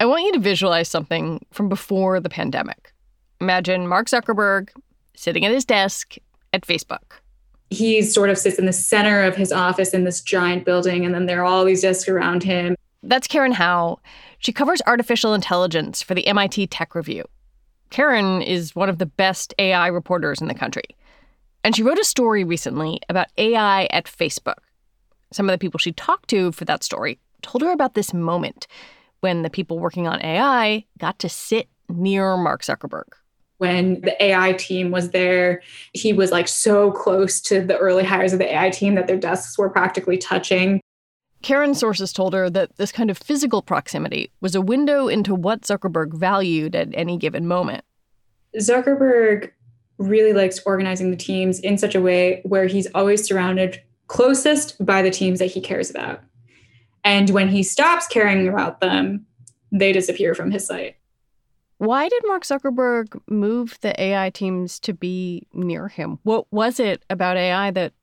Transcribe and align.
I 0.00 0.06
want 0.06 0.24
you 0.24 0.32
to 0.32 0.38
visualize 0.38 0.88
something 0.88 1.44
from 1.52 1.68
before 1.68 2.20
the 2.20 2.30
pandemic. 2.30 2.94
Imagine 3.38 3.86
Mark 3.86 4.08
Zuckerberg 4.08 4.70
sitting 5.14 5.44
at 5.44 5.52
his 5.52 5.66
desk 5.66 6.16
at 6.54 6.62
Facebook. 6.62 7.20
He 7.68 8.00
sort 8.00 8.30
of 8.30 8.38
sits 8.38 8.58
in 8.58 8.64
the 8.64 8.72
center 8.72 9.22
of 9.22 9.36
his 9.36 9.52
office 9.52 9.92
in 9.92 10.04
this 10.04 10.22
giant 10.22 10.64
building, 10.64 11.04
and 11.04 11.14
then 11.14 11.26
there 11.26 11.42
are 11.42 11.44
all 11.44 11.66
these 11.66 11.82
desks 11.82 12.08
around 12.08 12.42
him. 12.42 12.76
That's 13.02 13.28
Karen 13.28 13.52
Hao. 13.52 14.00
She 14.38 14.52
covers 14.52 14.80
artificial 14.86 15.34
intelligence 15.34 16.00
for 16.00 16.14
the 16.14 16.26
MIT 16.26 16.68
Tech 16.68 16.94
Review. 16.94 17.24
Karen 17.90 18.40
is 18.40 18.74
one 18.74 18.88
of 18.88 18.96
the 18.96 19.06
best 19.06 19.52
AI 19.58 19.88
reporters 19.88 20.40
in 20.40 20.48
the 20.48 20.54
country. 20.54 20.96
And 21.62 21.76
she 21.76 21.82
wrote 21.82 21.98
a 21.98 22.04
story 22.04 22.42
recently 22.42 23.00
about 23.10 23.28
AI 23.36 23.84
at 23.90 24.06
Facebook. 24.06 24.60
Some 25.30 25.46
of 25.46 25.52
the 25.52 25.58
people 25.58 25.78
she 25.78 25.92
talked 25.92 26.30
to 26.30 26.52
for 26.52 26.64
that 26.64 26.82
story 26.82 27.18
told 27.42 27.60
her 27.60 27.70
about 27.70 27.94
this 27.94 28.14
moment 28.14 28.66
when 29.20 29.42
the 29.42 29.50
people 29.50 29.78
working 29.78 30.06
on 30.06 30.22
AI 30.22 30.84
got 30.98 31.18
to 31.20 31.28
sit 31.28 31.68
near 31.88 32.36
Mark 32.36 32.62
Zuckerberg. 32.62 33.04
When 33.58 34.00
the 34.00 34.22
AI 34.22 34.54
team 34.54 34.90
was 34.90 35.10
there, 35.10 35.62
he 35.92 36.12
was 36.12 36.32
like 36.32 36.48
so 36.48 36.90
close 36.92 37.40
to 37.42 37.60
the 37.60 37.76
early 37.76 38.04
hires 38.04 38.32
of 38.32 38.38
the 38.38 38.50
AI 38.50 38.70
team 38.70 38.94
that 38.94 39.06
their 39.06 39.18
desks 39.18 39.58
were 39.58 39.68
practically 39.68 40.16
touching. 40.16 40.80
Karen's 41.42 41.78
sources 41.78 42.12
told 42.12 42.32
her 42.32 42.48
that 42.50 42.76
this 42.76 42.92
kind 42.92 43.10
of 43.10 43.18
physical 43.18 43.62
proximity 43.62 44.30
was 44.40 44.54
a 44.54 44.60
window 44.60 45.08
into 45.08 45.34
what 45.34 45.62
Zuckerberg 45.62 46.14
valued 46.14 46.74
at 46.74 46.88
any 46.92 47.16
given 47.16 47.46
moment. 47.46 47.84
Zuckerberg 48.58 49.50
really 49.98 50.32
likes 50.32 50.60
organizing 50.64 51.10
the 51.10 51.16
teams 51.16 51.60
in 51.60 51.76
such 51.76 51.94
a 51.94 52.00
way 52.00 52.40
where 52.44 52.66
he's 52.66 52.88
always 52.94 53.24
surrounded 53.26 53.82
closest 54.06 54.84
by 54.84 55.02
the 55.02 55.10
teams 55.10 55.38
that 55.38 55.46
he 55.46 55.60
cares 55.60 55.90
about. 55.90 56.20
And 57.04 57.30
when 57.30 57.48
he 57.48 57.62
stops 57.62 58.06
caring 58.06 58.48
about 58.48 58.80
them, 58.80 59.26
they 59.72 59.92
disappear 59.92 60.34
from 60.34 60.50
his 60.50 60.66
sight. 60.66 60.96
Why 61.78 62.08
did 62.08 62.22
Mark 62.26 62.44
Zuckerberg 62.44 63.18
move 63.28 63.78
the 63.80 63.98
AI 64.00 64.30
teams 64.30 64.78
to 64.80 64.92
be 64.92 65.46
near 65.54 65.88
him? 65.88 66.18
What 66.24 66.52
was 66.52 66.78
it 66.78 67.04
about 67.08 67.38
AI 67.38 67.70
that 67.70 67.94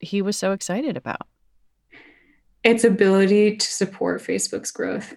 he 0.00 0.20
was 0.20 0.36
so 0.36 0.52
excited 0.52 0.96
about? 0.96 1.28
its 2.64 2.84
ability 2.84 3.56
to 3.56 3.66
support 3.66 4.22
Facebook's 4.22 4.70
growth. 4.70 5.14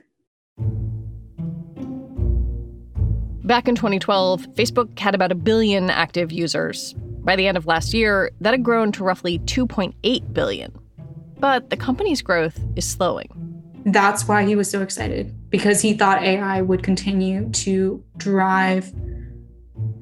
Back 3.46 3.68
in 3.68 3.76
2012, 3.76 4.48
Facebook 4.54 4.98
had 4.98 5.14
about 5.14 5.32
a 5.32 5.36
billion 5.36 5.90
active 5.90 6.32
users. 6.32 6.94
By 7.24 7.36
the 7.36 7.48
end 7.48 7.58
of 7.58 7.66
last 7.66 7.94
year, 7.94 8.32
that 8.40 8.52
had 8.52 8.64
grown 8.64 8.92
to 8.94 9.04
roughly 9.04 9.40
2.8 9.40 10.34
billion. 10.34 10.72
But 11.44 11.70
the 11.70 11.76
company's 11.76 12.22
growth 12.22 12.58
is 12.78 12.88
slowing. 12.88 13.28
That's 13.86 14.30
why 14.30 14.46
he 14.46 14.56
was 14.56 14.72
so 14.72 14.82
excited, 14.82 15.36
because 15.50 15.82
he 15.82 15.94
thought 15.94 16.24
AI 16.24 16.62
would 16.62 16.84
continue 16.84 17.50
to 17.50 18.02
drive 18.16 18.94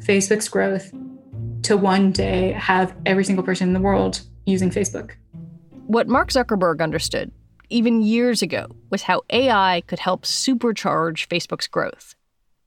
Facebook's 0.06 0.48
growth 0.48 0.94
to 1.64 1.78
one 1.78 2.12
day 2.12 2.52
have 2.52 2.96
every 3.08 3.24
single 3.24 3.44
person 3.44 3.70
in 3.70 3.74
the 3.74 3.80
world 3.80 4.22
using 4.46 4.70
Facebook. 4.70 5.14
What 5.88 6.08
Mark 6.08 6.30
Zuckerberg 6.30 6.80
understood, 6.80 7.32
even 7.70 8.04
years 8.04 8.44
ago, 8.44 8.68
was 8.92 9.02
how 9.02 9.24
AI 9.32 9.82
could 9.88 9.98
help 9.98 10.26
supercharge 10.26 11.28
Facebook's 11.28 11.66
growth. 11.66 12.14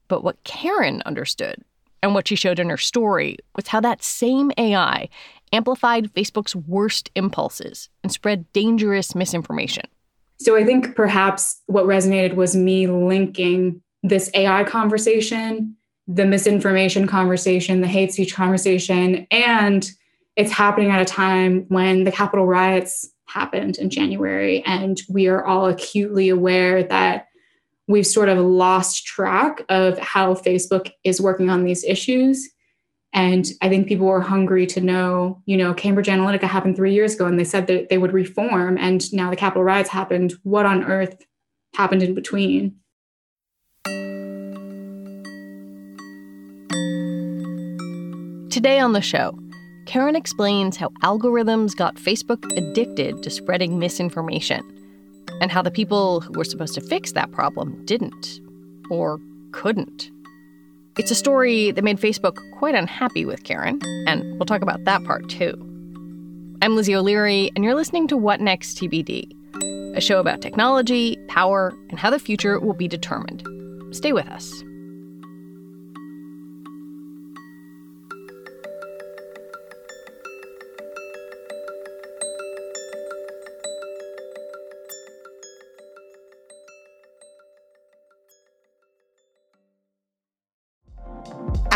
But 0.08 0.24
what 0.24 0.42
Karen 0.42 1.00
understood, 1.06 1.62
and 2.02 2.12
what 2.12 2.26
she 2.26 2.34
showed 2.34 2.58
in 2.58 2.70
her 2.70 2.76
story, 2.76 3.36
was 3.54 3.68
how 3.68 3.80
that 3.82 4.02
same 4.02 4.50
AI 4.58 5.08
amplified 5.54 6.12
Facebook's 6.12 6.54
worst 6.54 7.10
impulses 7.14 7.88
and 8.02 8.12
spread 8.12 8.52
dangerous 8.52 9.14
misinformation. 9.14 9.84
So 10.40 10.56
I 10.56 10.64
think 10.64 10.96
perhaps 10.96 11.62
what 11.66 11.84
resonated 11.84 12.34
was 12.34 12.56
me 12.56 12.86
linking 12.86 13.80
this 14.02 14.30
AI 14.34 14.64
conversation, 14.64 15.76
the 16.06 16.26
misinformation 16.26 17.06
conversation, 17.06 17.80
the 17.80 17.86
hate 17.86 18.12
speech 18.12 18.34
conversation, 18.34 19.26
and 19.30 19.88
it's 20.36 20.52
happening 20.52 20.90
at 20.90 21.00
a 21.00 21.04
time 21.04 21.64
when 21.68 22.04
the 22.04 22.12
Capitol 22.12 22.46
riots 22.46 23.08
happened 23.26 23.78
in 23.78 23.88
January. 23.88 24.62
And 24.66 25.00
we 25.08 25.28
are 25.28 25.44
all 25.44 25.66
acutely 25.66 26.28
aware 26.28 26.82
that 26.82 27.28
we've 27.86 28.06
sort 28.06 28.28
of 28.28 28.38
lost 28.38 29.06
track 29.06 29.62
of 29.68 29.98
how 29.98 30.34
Facebook 30.34 30.90
is 31.04 31.20
working 31.20 31.50
on 31.50 31.64
these 31.64 31.84
issues. 31.84 32.50
And 33.14 33.46
I 33.62 33.68
think 33.68 33.86
people 33.86 34.06
were 34.06 34.20
hungry 34.20 34.66
to 34.66 34.80
know, 34.80 35.40
you 35.46 35.56
know, 35.56 35.72
Cambridge 35.72 36.08
Analytica 36.08 36.42
happened 36.42 36.74
three 36.74 36.92
years 36.92 37.14
ago 37.14 37.26
and 37.26 37.38
they 37.38 37.44
said 37.44 37.68
that 37.68 37.88
they 37.88 37.96
would 37.96 38.12
reform. 38.12 38.76
And 38.76 39.10
now 39.12 39.30
the 39.30 39.36
Capitol 39.36 39.62
riots 39.62 39.88
happened. 39.88 40.34
What 40.42 40.66
on 40.66 40.82
earth 40.82 41.24
happened 41.74 42.02
in 42.02 42.14
between? 42.14 42.74
Today 48.50 48.80
on 48.80 48.94
the 48.94 49.00
show, 49.00 49.38
Karen 49.86 50.16
explains 50.16 50.76
how 50.76 50.88
algorithms 51.04 51.76
got 51.76 51.94
Facebook 51.96 52.44
addicted 52.56 53.22
to 53.22 53.30
spreading 53.30 53.78
misinformation 53.78 54.62
and 55.40 55.52
how 55.52 55.62
the 55.62 55.70
people 55.70 56.20
who 56.20 56.32
were 56.36 56.44
supposed 56.44 56.74
to 56.74 56.80
fix 56.80 57.12
that 57.12 57.30
problem 57.30 57.84
didn't 57.84 58.40
or 58.90 59.20
couldn't. 59.52 60.10
It's 60.96 61.10
a 61.10 61.16
story 61.16 61.72
that 61.72 61.82
made 61.82 61.98
Facebook 61.98 62.38
quite 62.52 62.76
unhappy 62.76 63.24
with 63.24 63.42
Karen, 63.42 63.80
and 64.06 64.22
we'll 64.38 64.46
talk 64.46 64.62
about 64.62 64.84
that 64.84 65.02
part 65.02 65.28
too. 65.28 65.52
I'm 66.62 66.76
Lizzie 66.76 66.94
O'Leary, 66.94 67.50
and 67.56 67.64
you're 67.64 67.74
listening 67.74 68.06
to 68.08 68.16
What 68.16 68.40
Next 68.40 68.78
TBD, 68.78 69.28
a 69.96 70.00
show 70.00 70.20
about 70.20 70.40
technology, 70.40 71.18
power, 71.26 71.74
and 71.90 71.98
how 71.98 72.10
the 72.10 72.20
future 72.20 72.60
will 72.60 72.74
be 72.74 72.86
determined. 72.86 73.44
Stay 73.92 74.12
with 74.12 74.28
us. 74.28 74.62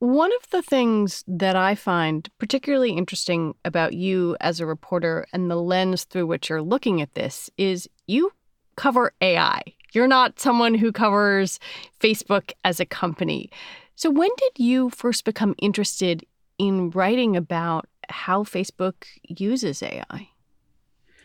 One 0.00 0.32
of 0.32 0.48
the 0.48 0.62
things 0.62 1.22
that 1.28 1.56
I 1.56 1.74
find 1.74 2.26
particularly 2.38 2.92
interesting 2.92 3.54
about 3.66 3.92
you 3.92 4.34
as 4.40 4.58
a 4.58 4.64
reporter 4.64 5.26
and 5.34 5.50
the 5.50 5.56
lens 5.56 6.04
through 6.04 6.26
which 6.26 6.48
you're 6.48 6.62
looking 6.62 7.02
at 7.02 7.14
this 7.14 7.50
is 7.58 7.86
you 8.06 8.32
cover 8.76 9.12
AI. 9.20 9.60
You're 9.92 10.08
not 10.08 10.40
someone 10.40 10.74
who 10.74 10.90
covers 10.90 11.60
Facebook 12.00 12.52
as 12.64 12.80
a 12.80 12.86
company. 12.86 13.50
So, 13.94 14.08
when 14.08 14.30
did 14.38 14.64
you 14.64 14.88
first 14.88 15.26
become 15.26 15.54
interested 15.58 16.24
in 16.56 16.88
writing 16.88 17.36
about 17.36 17.86
how 18.08 18.42
Facebook 18.42 19.04
uses 19.28 19.82
AI? 19.82 20.30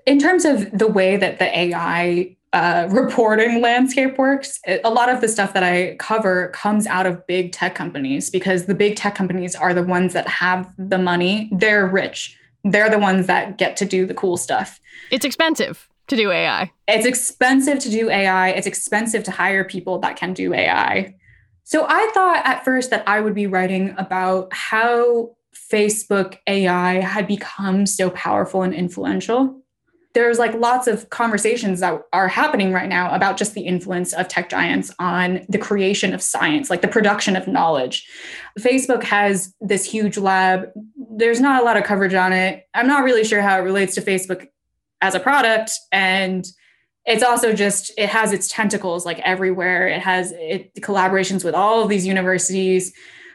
In 0.06 0.19
terms 0.19 0.44
of 0.44 0.78
the 0.78 0.88
way 0.88 1.16
that 1.16 1.39
the 1.39 1.57
AI 1.57 2.35
uh, 2.56 2.88
reporting 2.90 3.60
landscape 3.60 4.18
works, 4.18 4.62
a 4.66 4.90
lot 4.90 5.10
of 5.10 5.19
the 5.19 5.28
stuff 5.28 5.52
that 5.54 5.62
I 5.62 5.98
cover 6.00 6.48
comes 6.54 6.88
out 6.88 7.06
of 7.06 7.28
big 7.28 7.52
tech 7.52 7.75
companies 7.75 8.30
because 8.30 8.66
the 8.66 8.74
big 8.74 8.96
tech 8.96 9.13
companies 9.13 9.56
are 9.56 9.74
the 9.74 9.84
ones 9.84 10.13
that 10.13 10.25
have 10.30 10.74
the 10.78 10.98
money. 10.98 11.50
They're 11.52 11.86
rich. 11.86 12.40
They're 12.63 12.90
the 12.90 12.98
ones 12.98 13.28
that 13.28 13.57
get 13.57 13.75
to 13.78 13.86
do 13.86 14.06
the 14.06 14.13
cool 14.13 14.38
stuff. 14.38 14.80
It's 15.12 15.25
expensive 15.25 15.86
to 16.07 16.16
do 16.16 16.31
AI. 16.31 16.72
It's 16.88 17.06
expensive 17.06 17.80
to 17.80 17.90
do 17.90 18.10
AI. 18.10 18.52
It's 18.52 18.68
expensive 18.68 19.24
to 19.25 19.31
hire 19.31 19.66
people 19.66 20.00
that 20.00 20.16
can 20.16 20.34
do 20.34 20.54
AI. 20.54 21.13
So 21.66 21.86
I 21.90 22.10
thought 22.13 22.42
at 22.46 22.63
first 22.63 22.90
that 22.92 23.04
I 23.06 23.19
would 23.19 23.36
be 23.36 23.48
writing 23.48 23.94
about 23.98 24.54
how 24.54 25.36
Facebook 25.69 26.38
AI 26.48 27.02
had 27.02 27.28
become 27.28 27.86
so 27.86 28.12
powerful 28.12 28.62
and 28.62 28.74
influential 28.74 29.62
there's 30.16 30.40
like 30.40 30.56
lots 30.56 30.88
of 30.88 31.10
conversations 31.12 31.82
that 31.82 32.02
are 32.12 32.28
happening 32.28 32.74
right 32.74 32.90
now 32.90 33.14
about 33.14 33.38
just 33.38 33.54
the 33.54 33.62
influence 33.62 34.14
of 34.14 34.28
tech 34.28 34.50
giants 34.50 34.92
on 34.98 35.46
the 35.50 35.60
creation 35.60 36.14
of 36.14 36.22
science, 36.22 36.70
like 36.72 36.82
the 36.82 36.88
production 36.88 37.36
of 37.36 37.48
knowledge. 37.48 38.10
Facebook 38.60 39.04
has 39.04 39.54
this 39.62 39.86
huge 39.86 40.18
lab 40.18 40.72
there's 41.18 41.40
not 41.40 41.62
a 41.62 41.66
lot 41.66 41.78
of 41.78 41.84
coverage 41.84 42.14
on 42.14 42.34
it. 42.34 42.68
I'm 42.74 42.88
not 42.88 43.04
really 43.04 43.24
sure 43.24 43.42
how 43.42 43.58
it 43.58 43.62
relates 43.62 43.96
to 43.96 44.02
Facebook 44.02 44.48
as 45.02 45.16
a 45.16 45.20
product. 45.20 45.72
And 45.92 46.46
it's 47.06 47.24
also 47.24 47.54
just, 47.54 47.92
it 47.98 48.10
has 48.10 48.34
its 48.34 48.48
tentacles 48.48 49.06
like 49.06 49.20
everywhere. 49.20 49.88
It 49.88 50.02
has 50.02 50.34
it 50.36 50.74
collaborations 50.76 51.44
with 51.44 51.56
all 51.56 51.82
of 51.82 51.90
these 51.90 52.06
universities. 52.06 52.94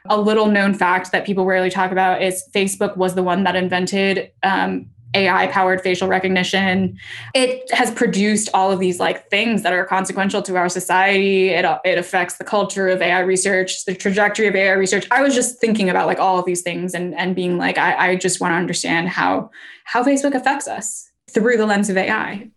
A 0.09 0.21
little 0.21 0.47
known 0.47 0.75
fact 0.75 1.13
that 1.13 1.25
people 1.25 1.45
rarely 1.45 1.71
talk 1.71 1.93
about 1.93 2.23
is 2.23 2.43
Facebook 2.53 2.97
was 2.97 3.15
the 3.15 3.23
one 3.23 3.45
that 3.45 3.57
invented 3.57 4.31
um, 4.43 4.91
AI 5.15 5.49
powered 5.49 5.81
facial 5.81 6.09
recognition. 6.09 6.99
It 7.35 7.73
has 7.73 7.91
produced 7.91 8.49
all 8.55 8.71
of 8.71 8.79
these 8.79 9.01
like 9.01 9.29
things 9.29 9.63
that 9.63 9.73
are 9.73 9.85
consequential 9.85 10.43
to 10.43 10.57
our 10.57 10.69
society. 10.69 11.49
It, 11.49 11.65
uh, 11.65 11.81
it 11.85 11.99
affects 11.99 12.37
the 12.37 12.45
culture 12.45 12.89
of 12.89 13.03
AI 13.03 13.21
research, 13.21 13.85
the 13.85 13.95
trajectory 13.95 14.47
of 14.47 14.55
AI 14.55 14.73
research. 14.73 15.07
I 15.11 15.23
was 15.23 15.35
just 15.35 15.61
thinking 15.61 15.91
about 15.91 16.07
like 16.07 16.21
all 16.21 16.39
of 16.39 16.45
these 16.45 16.63
things 16.63 16.95
and, 16.95 17.15
and 17.15 17.35
being 17.35 17.59
like, 17.59 17.79
I, 17.79 18.11
I 18.11 18.17
just 18.17 18.41
want 18.41 18.53
to 18.53 18.57
understand 18.57 19.09
how, 19.09 19.51
how 19.85 20.05
Facebook 20.05 20.35
affects 20.35 20.69
us 20.69 21.11
through 21.29 21.57
the 21.57 21.67
lens 21.67 21.91
of 21.91 21.97
AI. 21.97 22.51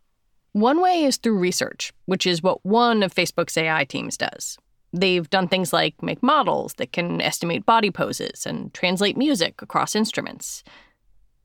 One 0.52 0.82
way 0.82 1.04
is 1.04 1.18
through 1.18 1.40
research, 1.40 1.92
which 2.06 2.28
is 2.28 2.44
what 2.44 2.64
one 2.64 3.02
of 3.02 3.14
Facebook's 3.14 3.58
AI 3.58 3.86
teams 3.86 4.18
does. 4.18 4.58
They've 4.92 5.28
done 5.28 5.48
things 5.48 5.74
like 5.74 6.02
make 6.04 6.22
models 6.22 6.76
that 6.76 6.92
can 6.92 7.20
estimate 7.20 7.66
body 7.66 7.90
poses 7.90 8.46
and 8.46 8.72
translate 8.76 9.18
music 9.18 9.64
across 9.64 9.96
instruments. 9.96 10.64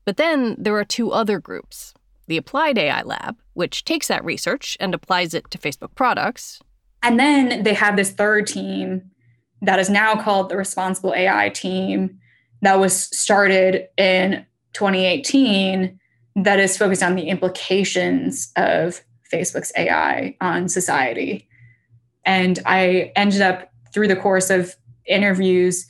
But 0.05 0.17
then 0.17 0.55
there 0.57 0.75
are 0.77 0.85
two 0.85 1.11
other 1.11 1.39
groups 1.39 1.93
the 2.27 2.37
Applied 2.37 2.77
AI 2.77 3.01
Lab, 3.01 3.37
which 3.53 3.83
takes 3.83 4.07
that 4.07 4.23
research 4.23 4.77
and 4.79 4.93
applies 4.93 5.33
it 5.33 5.49
to 5.49 5.57
Facebook 5.57 5.95
products. 5.95 6.61
And 7.01 7.19
then 7.19 7.63
they 7.63 7.73
have 7.73 7.95
this 7.95 8.11
third 8.11 8.45
team 8.45 9.09
that 9.61 9.79
is 9.79 9.89
now 9.89 10.15
called 10.15 10.49
the 10.49 10.57
Responsible 10.57 11.13
AI 11.13 11.49
Team 11.49 12.19
that 12.61 12.79
was 12.79 12.95
started 12.95 13.87
in 13.97 14.45
2018 14.73 15.99
that 16.35 16.59
is 16.59 16.77
focused 16.77 17.03
on 17.03 17.15
the 17.15 17.23
implications 17.23 18.51
of 18.55 19.01
Facebook's 19.31 19.71
AI 19.75 20.35
on 20.39 20.69
society. 20.69 21.47
And 22.25 22.59
I 22.65 23.11
ended 23.15 23.41
up, 23.41 23.71
through 23.93 24.07
the 24.07 24.15
course 24.15 24.49
of 24.49 24.75
interviews, 25.05 25.87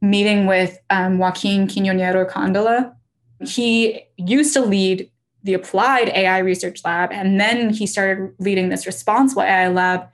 meeting 0.00 0.46
with 0.46 0.78
um, 0.90 1.18
Joaquin 1.18 1.68
Quiñonero 1.68 2.28
Candela, 2.28 2.92
he 3.40 4.02
used 4.16 4.52
to 4.54 4.60
lead 4.60 5.10
the 5.42 5.54
applied 5.54 6.08
AI 6.08 6.38
research 6.38 6.80
lab, 6.84 7.10
and 7.12 7.40
then 7.40 7.70
he 7.70 7.86
started 7.86 8.34
leading 8.38 8.68
this 8.68 8.86
responsible 8.86 9.42
AI 9.42 9.68
lab. 9.68 10.08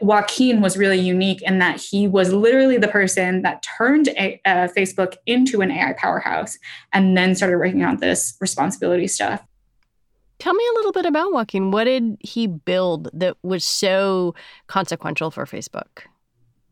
Joaquin 0.00 0.60
was 0.60 0.76
really 0.76 0.98
unique 0.98 1.40
in 1.42 1.58
that 1.60 1.80
he 1.80 2.06
was 2.06 2.32
literally 2.32 2.76
the 2.76 2.88
person 2.88 3.42
that 3.42 3.62
turned 3.62 4.08
a, 4.08 4.40
uh, 4.44 4.68
Facebook 4.68 5.16
into 5.24 5.62
an 5.62 5.70
AI 5.70 5.94
powerhouse 5.94 6.58
and 6.92 7.16
then 7.16 7.34
started 7.34 7.56
working 7.56 7.82
on 7.82 7.96
this 7.96 8.36
responsibility 8.40 9.08
stuff. 9.08 9.42
Tell 10.38 10.52
me 10.52 10.64
a 10.70 10.74
little 10.74 10.92
bit 10.92 11.06
about 11.06 11.32
Joaquin. 11.32 11.70
What 11.70 11.84
did 11.84 12.18
he 12.20 12.46
build 12.46 13.08
that 13.14 13.38
was 13.42 13.64
so 13.64 14.34
consequential 14.66 15.30
for 15.30 15.46
Facebook? 15.46 16.02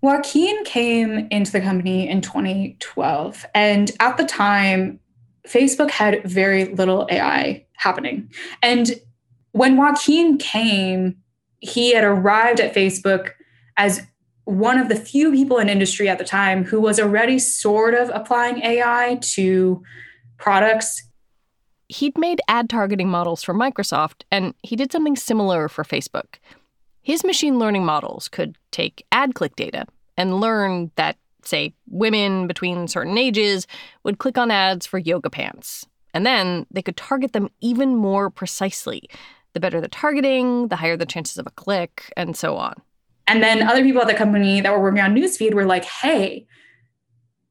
Joaquin 0.03 0.65
came 0.65 1.29
into 1.31 1.51
the 1.51 1.63
company 1.63 2.07
in 2.07 2.21
2012. 2.21 3.47
And 3.55 3.91
at 4.01 4.19
the 4.19 4.27
time, 4.27 5.01
Facebook 5.47 5.91
had 5.91 6.25
very 6.25 6.67
little 6.67 7.07
AI 7.11 7.67
happening. 7.75 8.31
And 8.63 8.93
when 9.53 9.77
Joaquin 9.77 10.39
came, 10.39 11.17
he 11.61 11.95
had 11.95 12.05
arrived 12.05 12.61
at 12.61 12.75
Facebook 12.75 13.31
as 13.77 14.03
one 14.45 14.79
of 14.79 14.89
the 14.89 14.97
few 14.97 15.33
people 15.33 15.59
in 15.59 15.69
industry 15.69 16.09
at 16.09 16.19
the 16.19 16.25
time 16.25 16.65
who 16.65 16.81
was 16.81 17.01
already 17.01 17.39
sort 17.39 17.95
of 17.95 18.11
applying 18.13 18.63
AI 18.63 19.19
to 19.21 19.83
products. 20.37 21.03
He'd 21.89 22.19
made 22.19 22.41
ad 22.49 22.69
targeting 22.69 23.09
models 23.09 23.43
for 23.43 23.55
Microsoft, 23.55 24.23
and 24.31 24.55
he 24.63 24.77
did 24.77 24.93
something 24.93 25.17
similar 25.17 25.69
for 25.69 25.85
Facebook. 25.85 26.37
His 27.03 27.25
machine 27.25 27.59
learning 27.59 27.85
models 27.85 28.29
could 28.29 28.57
take 28.71 29.07
ad 29.13 29.35
click 29.35 29.57
data 29.57 29.87
and 30.17 30.41
learn 30.41 30.91
that 30.97 31.17
say, 31.49 31.75
women 31.89 32.47
between 32.47 32.89
certain 32.89 33.19
ages 33.19 33.67
would 34.03 34.19
click 34.19 34.39
on 34.39 34.51
ads 34.51 34.87
for 34.87 34.99
yoga 34.99 35.31
pants. 35.31 35.87
And 36.13 36.25
then 36.25 36.67
they 36.71 36.83
could 36.83 36.97
target 36.97 37.33
them 37.33 37.51
even 37.61 37.97
more 37.97 38.31
precisely. 38.31 39.09
The 39.53 39.61
better 39.61 39.81
the 39.81 39.89
targeting, 39.89 40.69
the 40.69 40.77
higher 40.77 40.97
the 40.97 41.07
chances 41.07 41.39
of 41.39 41.47
a 41.47 41.51
click, 41.51 42.13
and 42.17 42.37
so 42.37 42.57
on. 42.57 42.75
And 43.27 43.43
then 43.43 43.63
other 43.63 43.83
people 43.83 44.03
at 44.03 44.09
the 44.09 44.15
company 44.15 44.61
that 44.61 44.73
were 44.73 44.81
working 44.81 45.01
on 45.01 45.15
newsfeed 45.15 45.55
were 45.55 45.65
like, 45.65 45.85
hey, 45.85 46.47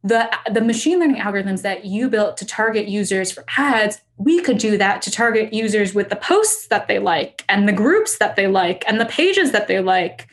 the, 0.03 0.29
the 0.51 0.61
machine 0.61 0.99
learning 0.99 1.21
algorithms 1.21 1.61
that 1.61 1.85
you 1.85 2.09
built 2.09 2.35
to 2.37 2.45
target 2.45 2.87
users 2.87 3.31
for 3.31 3.45
ads, 3.57 4.01
we 4.17 4.41
could 4.41 4.57
do 4.57 4.77
that 4.77 5.01
to 5.03 5.11
target 5.11 5.53
users 5.53 5.93
with 5.93 6.09
the 6.09 6.15
posts 6.17 6.67
that 6.67 6.87
they 6.87 6.99
like 6.99 7.45
and 7.47 7.67
the 7.67 7.73
groups 7.73 8.17
that 8.17 8.35
they 8.35 8.47
like 8.47 8.83
and 8.87 8.99
the 8.99 9.05
pages 9.05 9.51
that 9.51 9.67
they 9.67 9.79
like 9.79 10.27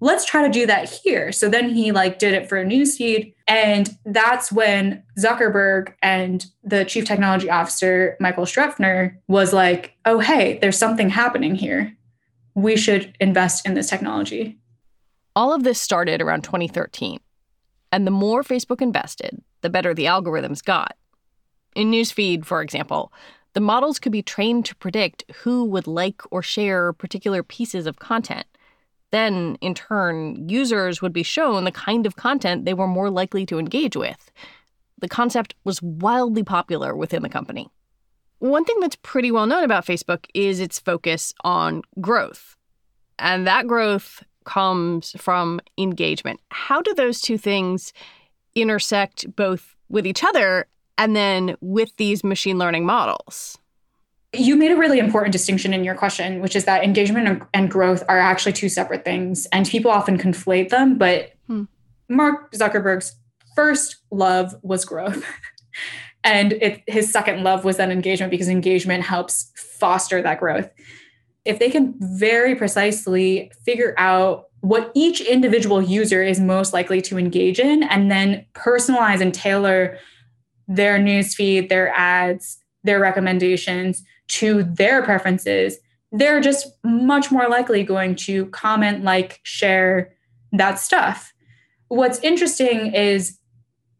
let's 0.00 0.24
try 0.24 0.42
to 0.42 0.52
do 0.52 0.66
that 0.66 0.88
here. 0.90 1.32
So 1.32 1.48
then 1.48 1.70
he 1.70 1.92
like 1.92 2.18
did 2.18 2.34
it 2.34 2.48
for 2.48 2.58
a 2.58 2.64
newsfeed. 2.64 3.34
And 3.46 3.96
that's 4.04 4.50
when 4.52 5.02
Zuckerberg 5.18 5.94
and 6.02 6.44
the 6.62 6.84
chief 6.84 7.04
technology 7.04 7.48
officer, 7.48 8.16
Michael 8.20 8.44
Schroepfer, 8.44 9.16
was 9.28 9.52
like, 9.52 9.96
oh, 10.04 10.18
hey, 10.18 10.58
there's 10.60 10.78
something 10.78 11.10
happening 11.10 11.54
here. 11.54 11.96
We 12.54 12.76
should 12.76 13.16
invest 13.20 13.66
in 13.66 13.74
this 13.74 13.88
technology. 13.88 14.58
All 15.36 15.52
of 15.52 15.64
this 15.64 15.80
started 15.80 16.22
around 16.22 16.42
2013. 16.42 17.18
And 17.90 18.06
the 18.06 18.12
more 18.12 18.42
Facebook 18.42 18.82
invested, 18.82 19.42
the 19.60 19.70
better 19.70 19.94
the 19.94 20.04
algorithms 20.04 20.62
got. 20.62 20.96
In 21.74 21.90
Newsfeed, 21.90 22.44
for 22.44 22.60
example, 22.60 23.12
the 23.54 23.60
models 23.60 23.98
could 23.98 24.12
be 24.12 24.22
trained 24.22 24.64
to 24.66 24.76
predict 24.76 25.24
who 25.42 25.64
would 25.64 25.86
like 25.86 26.22
or 26.30 26.42
share 26.42 26.92
particular 26.92 27.42
pieces 27.42 27.86
of 27.86 27.98
content 27.98 28.46
then, 29.14 29.56
in 29.60 29.74
turn, 29.74 30.48
users 30.48 31.00
would 31.00 31.12
be 31.12 31.22
shown 31.22 31.64
the 31.64 31.72
kind 31.72 32.06
of 32.06 32.16
content 32.16 32.64
they 32.64 32.74
were 32.74 32.86
more 32.86 33.10
likely 33.10 33.46
to 33.46 33.58
engage 33.58 33.96
with. 33.96 34.32
The 35.00 35.08
concept 35.08 35.54
was 35.64 35.82
wildly 35.82 36.42
popular 36.42 36.96
within 36.96 37.22
the 37.22 37.28
company. 37.28 37.68
One 38.38 38.64
thing 38.64 38.80
that's 38.80 38.96
pretty 38.96 39.30
well 39.30 39.46
known 39.46 39.64
about 39.64 39.86
Facebook 39.86 40.26
is 40.34 40.60
its 40.60 40.78
focus 40.78 41.32
on 41.44 41.82
growth. 42.00 42.56
And 43.18 43.46
that 43.46 43.66
growth 43.66 44.22
comes 44.44 45.12
from 45.18 45.60
engagement. 45.78 46.40
How 46.50 46.82
do 46.82 46.92
those 46.94 47.20
two 47.20 47.38
things 47.38 47.92
intersect 48.54 49.34
both 49.34 49.74
with 49.88 50.06
each 50.06 50.22
other 50.24 50.66
and 50.98 51.16
then 51.16 51.56
with 51.60 51.96
these 51.96 52.22
machine 52.22 52.58
learning 52.58 52.86
models? 52.86 53.58
You 54.34 54.56
made 54.56 54.70
a 54.70 54.76
really 54.76 54.98
important 54.98 55.32
distinction 55.32 55.72
in 55.72 55.84
your 55.84 55.94
question, 55.94 56.40
which 56.40 56.56
is 56.56 56.64
that 56.64 56.84
engagement 56.84 57.42
and 57.52 57.70
growth 57.70 58.02
are 58.08 58.18
actually 58.18 58.52
two 58.52 58.68
separate 58.68 59.04
things. 59.04 59.46
And 59.52 59.66
people 59.68 59.90
often 59.90 60.18
conflate 60.18 60.70
them. 60.70 60.98
But 60.98 61.32
hmm. 61.46 61.64
Mark 62.08 62.52
Zuckerberg's 62.52 63.16
first 63.54 63.96
love 64.10 64.54
was 64.62 64.84
growth. 64.84 65.24
and 66.24 66.54
it, 66.54 66.82
his 66.86 67.10
second 67.10 67.42
love 67.44 67.64
was 67.64 67.76
then 67.76 67.90
engagement 67.90 68.30
because 68.30 68.48
engagement 68.48 69.04
helps 69.04 69.52
foster 69.56 70.22
that 70.22 70.40
growth. 70.40 70.70
If 71.44 71.58
they 71.58 71.70
can 71.70 71.94
very 71.98 72.54
precisely 72.54 73.52
figure 73.64 73.94
out 73.98 74.46
what 74.60 74.90
each 74.94 75.20
individual 75.20 75.82
user 75.82 76.22
is 76.22 76.40
most 76.40 76.72
likely 76.72 77.02
to 77.02 77.18
engage 77.18 77.58
in 77.58 77.82
and 77.82 78.10
then 78.10 78.46
personalize 78.54 79.20
and 79.20 79.34
tailor 79.34 79.98
their 80.66 80.98
newsfeed, 80.98 81.68
their 81.68 81.90
ads, 81.90 82.58
their 82.82 82.98
recommendations 82.98 84.02
to 84.28 84.62
their 84.64 85.02
preferences, 85.02 85.78
they're 86.12 86.40
just 86.40 86.68
much 86.84 87.30
more 87.30 87.48
likely 87.48 87.82
going 87.82 88.14
to 88.14 88.46
comment, 88.46 89.04
like, 89.04 89.40
share 89.42 90.12
that 90.52 90.78
stuff. 90.78 91.34
What's 91.88 92.18
interesting 92.20 92.94
is 92.94 93.38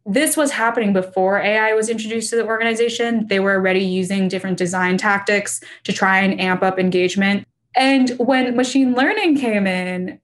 this 0.06 0.36
was 0.36 0.50
happening 0.50 0.92
before 0.92 1.40
AI 1.40 1.72
was 1.72 1.88
introduced 1.88 2.30
to 2.30 2.36
the 2.36 2.46
organization. 2.46 3.26
They 3.28 3.40
were 3.40 3.54
already 3.54 3.84
using 3.84 4.28
different 4.28 4.58
design 4.58 4.98
tactics 4.98 5.60
to 5.84 5.92
try 5.92 6.20
and 6.20 6.40
amp 6.40 6.62
up 6.62 6.78
engagement. 6.78 7.46
And 7.76 8.10
when 8.18 8.54
machine 8.54 8.94
learning 8.94 9.38
came 9.38 9.66
in, 9.66 10.20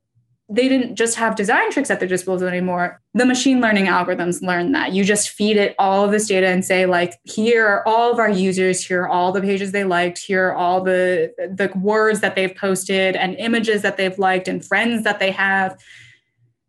they 0.52 0.68
didn't 0.68 0.96
just 0.96 1.16
have 1.16 1.36
design 1.36 1.70
tricks 1.70 1.90
at 1.90 2.00
their 2.00 2.08
disposal 2.08 2.48
anymore. 2.48 3.00
The 3.14 3.24
machine 3.24 3.60
learning 3.60 3.86
algorithms 3.86 4.42
learn 4.42 4.72
that. 4.72 4.92
You 4.92 5.04
just 5.04 5.30
feed 5.30 5.56
it 5.56 5.76
all 5.78 6.04
of 6.04 6.10
this 6.10 6.26
data 6.26 6.48
and 6.48 6.64
say, 6.64 6.86
like, 6.86 7.14
here 7.22 7.64
are 7.66 7.86
all 7.86 8.10
of 8.10 8.18
our 8.18 8.28
users, 8.28 8.84
here 8.84 9.02
are 9.02 9.08
all 9.08 9.30
the 9.30 9.40
pages 9.40 9.70
they 9.70 9.84
liked, 9.84 10.18
here 10.18 10.48
are 10.48 10.54
all 10.54 10.82
the 10.82 11.32
the 11.38 11.70
words 11.78 12.20
that 12.20 12.34
they've 12.34 12.54
posted 12.54 13.14
and 13.14 13.36
images 13.36 13.82
that 13.82 13.96
they've 13.96 14.18
liked 14.18 14.48
and 14.48 14.64
friends 14.64 15.04
that 15.04 15.20
they 15.20 15.30
have. 15.30 15.78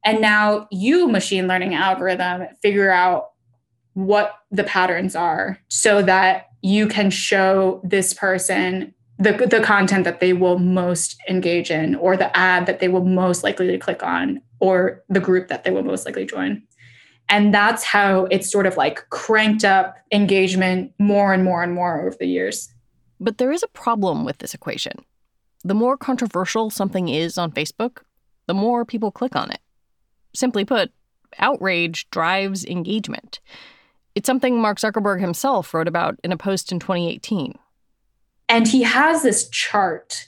And 0.05 0.21
now 0.21 0.67
you, 0.71 1.07
machine 1.07 1.47
learning 1.47 1.73
algorithm, 1.73 2.47
figure 2.61 2.91
out 2.91 3.29
what 3.93 4.35
the 4.51 4.63
patterns 4.63 5.15
are 5.15 5.57
so 5.69 6.01
that 6.03 6.47
you 6.61 6.87
can 6.87 7.09
show 7.09 7.81
this 7.83 8.13
person 8.13 8.93
the, 9.21 9.33
the 9.45 9.61
content 9.61 10.03
that 10.05 10.19
they 10.19 10.33
will 10.33 10.57
most 10.57 11.21
engage 11.29 11.69
in 11.69 11.95
or 11.95 12.17
the 12.17 12.35
ad 12.35 12.65
that 12.65 12.79
they 12.79 12.87
will 12.87 13.05
most 13.05 13.43
likely 13.43 13.67
to 13.67 13.77
click 13.77 14.01
on 14.01 14.41
or 14.59 15.03
the 15.09 15.19
group 15.19 15.47
that 15.47 15.63
they 15.63 15.69
will 15.69 15.83
most 15.83 16.05
likely 16.05 16.25
join 16.25 16.63
And 17.29 17.53
that's 17.53 17.83
how 17.83 18.25
it's 18.25 18.51
sort 18.51 18.65
of 18.65 18.77
like 18.77 19.07
cranked 19.11 19.63
up 19.63 19.95
engagement 20.11 20.91
more 20.97 21.33
and 21.33 21.43
more 21.43 21.61
and 21.61 21.73
more 21.73 22.01
over 22.01 22.15
the 22.19 22.25
years. 22.25 22.73
But 23.19 23.37
there 23.37 23.51
is 23.51 23.61
a 23.61 23.67
problem 23.67 24.25
with 24.25 24.39
this 24.39 24.55
equation. 24.55 25.05
The 25.63 25.75
more 25.75 25.97
controversial 25.97 26.71
something 26.71 27.07
is 27.07 27.37
on 27.37 27.51
Facebook, 27.51 27.99
the 28.47 28.55
more 28.55 28.85
people 28.85 29.11
click 29.11 29.35
on 29.35 29.51
it. 29.51 29.59
Simply 30.33 30.65
put, 30.65 30.91
outrage 31.37 32.09
drives 32.09 32.65
engagement. 32.65 33.39
It's 34.15 34.25
something 34.25 34.59
Mark 34.59 34.79
Zuckerberg 34.79 35.21
himself 35.21 35.75
wrote 35.75 35.87
about 35.87 36.19
in 36.23 36.31
a 36.31 36.37
post 36.37 36.71
in 36.71 36.79
2018. 36.79 37.59
And 38.51 38.67
he 38.67 38.83
has 38.83 39.23
this 39.23 39.47
chart 39.47 40.27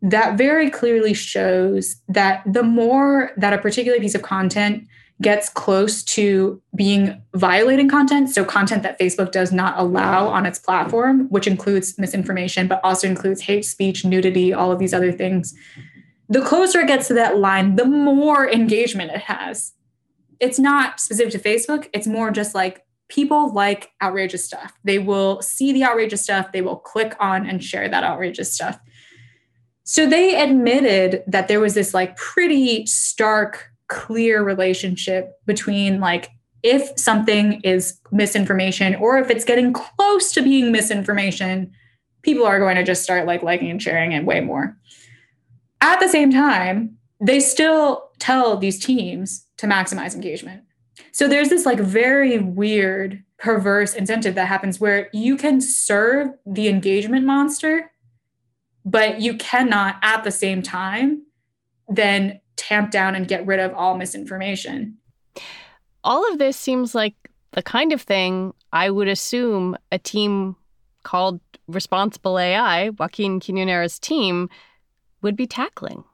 that 0.00 0.38
very 0.38 0.70
clearly 0.70 1.12
shows 1.12 1.96
that 2.06 2.42
the 2.46 2.62
more 2.62 3.32
that 3.36 3.52
a 3.52 3.58
particular 3.58 3.98
piece 3.98 4.14
of 4.14 4.22
content 4.22 4.86
gets 5.20 5.48
close 5.48 6.04
to 6.04 6.62
being 6.76 7.20
violating 7.34 7.88
content, 7.88 8.30
so 8.30 8.44
content 8.44 8.84
that 8.84 9.00
Facebook 9.00 9.32
does 9.32 9.50
not 9.50 9.76
allow 9.78 10.28
on 10.28 10.46
its 10.46 10.60
platform, 10.60 11.26
which 11.30 11.48
includes 11.48 11.98
misinformation, 11.98 12.68
but 12.68 12.80
also 12.84 13.08
includes 13.08 13.40
hate 13.40 13.64
speech, 13.64 14.04
nudity, 14.04 14.52
all 14.52 14.70
of 14.70 14.78
these 14.78 14.94
other 14.94 15.10
things, 15.10 15.52
the 16.28 16.42
closer 16.42 16.80
it 16.80 16.86
gets 16.86 17.08
to 17.08 17.14
that 17.14 17.38
line, 17.38 17.74
the 17.74 17.84
more 17.84 18.48
engagement 18.48 19.10
it 19.10 19.22
has. 19.22 19.72
It's 20.38 20.60
not 20.60 21.00
specific 21.00 21.32
to 21.32 21.38
Facebook, 21.40 21.88
it's 21.92 22.06
more 22.06 22.30
just 22.30 22.54
like 22.54 22.85
people 23.08 23.52
like 23.52 23.90
outrageous 24.02 24.44
stuff. 24.44 24.72
They 24.84 24.98
will 24.98 25.40
see 25.42 25.72
the 25.72 25.84
outrageous 25.84 26.22
stuff, 26.22 26.52
they 26.52 26.62
will 26.62 26.76
click 26.76 27.14
on 27.20 27.46
and 27.46 27.62
share 27.62 27.88
that 27.88 28.04
outrageous 28.04 28.52
stuff. 28.52 28.78
So 29.84 30.06
they 30.06 30.40
admitted 30.40 31.22
that 31.28 31.46
there 31.46 31.60
was 31.60 31.74
this 31.74 31.94
like 31.94 32.16
pretty 32.16 32.86
stark, 32.86 33.68
clear 33.88 34.42
relationship 34.42 35.32
between 35.46 36.00
like 36.00 36.30
if 36.64 36.98
something 36.98 37.60
is 37.60 38.00
misinformation 38.10 38.96
or 38.96 39.18
if 39.18 39.30
it's 39.30 39.44
getting 39.44 39.72
close 39.72 40.32
to 40.32 40.42
being 40.42 40.72
misinformation, 40.72 41.70
people 42.22 42.44
are 42.44 42.58
going 42.58 42.74
to 42.74 42.82
just 42.82 43.04
start 43.04 43.26
like 43.26 43.44
liking 43.44 43.70
and 43.70 43.80
sharing 43.80 44.10
it 44.10 44.24
way 44.24 44.40
more. 44.40 44.76
At 45.80 46.00
the 46.00 46.08
same 46.08 46.32
time, 46.32 46.96
they 47.20 47.38
still 47.38 48.10
tell 48.18 48.56
these 48.56 48.84
teams 48.84 49.46
to 49.58 49.68
maximize 49.68 50.14
engagement. 50.14 50.64
So 51.12 51.28
there's 51.28 51.48
this 51.48 51.66
like 51.66 51.78
very 51.78 52.38
weird, 52.38 53.22
perverse 53.38 53.94
incentive 53.94 54.34
that 54.34 54.48
happens 54.48 54.80
where 54.80 55.08
you 55.12 55.36
can 55.36 55.60
serve 55.60 56.28
the 56.46 56.68
engagement 56.68 57.26
monster 57.26 57.90
but 58.86 59.20
you 59.20 59.36
cannot 59.36 59.96
at 60.00 60.22
the 60.22 60.30
same 60.30 60.62
time 60.62 61.20
then 61.88 62.40
tamp 62.56 62.90
down 62.90 63.14
and 63.14 63.28
get 63.28 63.46
rid 63.46 63.60
of 63.60 63.74
all 63.74 63.96
misinformation. 63.96 64.96
All 66.02 66.30
of 66.32 66.38
this 66.38 66.56
seems 66.56 66.94
like 66.94 67.14
the 67.52 67.62
kind 67.62 67.92
of 67.92 68.02
thing 68.02 68.54
I 68.72 68.90
would 68.90 69.08
assume 69.08 69.76
a 69.92 69.98
team 69.98 70.56
called 71.02 71.40
Responsible 71.68 72.38
AI, 72.38 72.90
Joaquin 72.90 73.40
Quiñonero's 73.40 73.98
team, 73.98 74.48
would 75.22 75.36
be 75.36 75.46
tackling. 75.46 76.04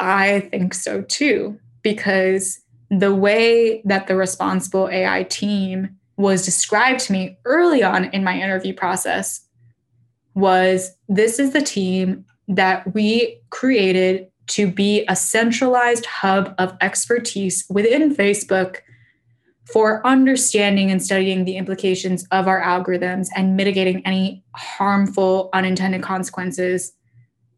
I 0.00 0.40
think 0.50 0.74
so 0.74 1.02
too, 1.02 1.58
because 1.82 2.60
the 2.92 3.14
way 3.14 3.80
that 3.86 4.06
the 4.06 4.14
Responsible 4.14 4.88
AI 4.90 5.22
team 5.24 5.96
was 6.18 6.44
described 6.44 7.00
to 7.00 7.12
me 7.12 7.38
early 7.46 7.82
on 7.82 8.04
in 8.06 8.22
my 8.22 8.38
interview 8.38 8.74
process 8.74 9.40
was 10.34 10.90
this 11.08 11.38
is 11.38 11.52
the 11.52 11.62
team 11.62 12.26
that 12.48 12.94
we 12.94 13.40
created 13.48 14.28
to 14.48 14.70
be 14.70 15.06
a 15.08 15.16
centralized 15.16 16.04
hub 16.04 16.54
of 16.58 16.76
expertise 16.82 17.64
within 17.70 18.14
Facebook 18.14 18.80
for 19.72 20.06
understanding 20.06 20.90
and 20.90 21.02
studying 21.02 21.46
the 21.46 21.56
implications 21.56 22.26
of 22.30 22.46
our 22.46 22.60
algorithms 22.60 23.28
and 23.34 23.56
mitigating 23.56 24.04
any 24.04 24.44
harmful 24.54 25.48
unintended 25.54 26.02
consequences 26.02 26.92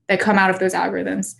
that 0.06 0.20
come 0.20 0.38
out 0.38 0.50
of 0.50 0.60
those 0.60 0.74
algorithms. 0.74 1.34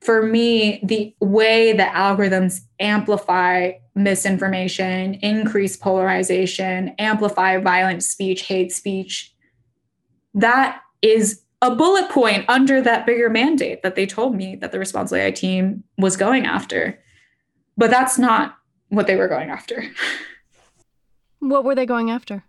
For 0.00 0.22
me, 0.22 0.80
the 0.82 1.14
way 1.20 1.72
that 1.72 1.94
algorithms 1.94 2.60
amplify 2.78 3.72
misinformation, 3.94 5.14
increase 5.14 5.76
polarization, 5.76 6.94
amplify 6.98 7.58
violent 7.58 8.04
speech, 8.04 8.42
hate 8.42 8.72
speech, 8.72 9.34
that 10.34 10.80
is 11.02 11.42
a 11.60 11.74
bullet 11.74 12.08
point 12.10 12.44
under 12.48 12.80
that 12.80 13.06
bigger 13.06 13.28
mandate 13.28 13.82
that 13.82 13.96
they 13.96 14.06
told 14.06 14.36
me 14.36 14.54
that 14.56 14.70
the 14.70 14.78
responsible 14.78 15.20
AI 15.20 15.32
team 15.32 15.82
was 15.96 16.16
going 16.16 16.46
after. 16.46 16.98
But 17.76 17.90
that's 17.90 18.18
not 18.18 18.56
what 18.88 19.06
they 19.06 19.16
were 19.16 19.28
going 19.28 19.50
after. 19.50 19.84
What 21.40 21.64
were 21.64 21.74
they 21.74 21.86
going 21.86 22.10
after? 22.10 22.44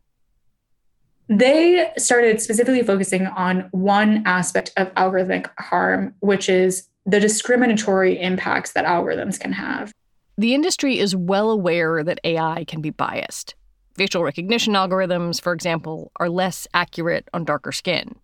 They 1.28 1.92
started 1.98 2.42
specifically 2.42 2.82
focusing 2.82 3.28
on 3.28 3.70
one 3.72 4.24
aspect 4.26 4.72
of 4.78 4.92
algorithmic 4.96 5.48
harm, 5.60 6.16
which 6.22 6.50
is 6.50 6.89
the 7.06 7.20
discriminatory 7.20 8.20
impacts 8.20 8.74
that 8.74 8.86
algorithms 8.86 9.40
can 9.40 9.54
have. 9.54 9.92
The 10.38 10.54
industry 10.54 11.00
is 11.00 11.16
well 11.16 11.52
aware 11.52 12.04
that 12.04 12.20
AI 12.24 12.66
can 12.66 12.82
be 12.82 12.92
biased. 12.92 13.56
Facial 13.96 14.24
recognition 14.24 14.74
algorithms, 14.74 15.42
for 15.42 15.52
example, 15.52 16.12
are 16.18 16.30
less 16.30 16.68
accurate 16.74 17.28
on 17.34 17.44
darker 17.44 17.72
skin. 17.72 18.16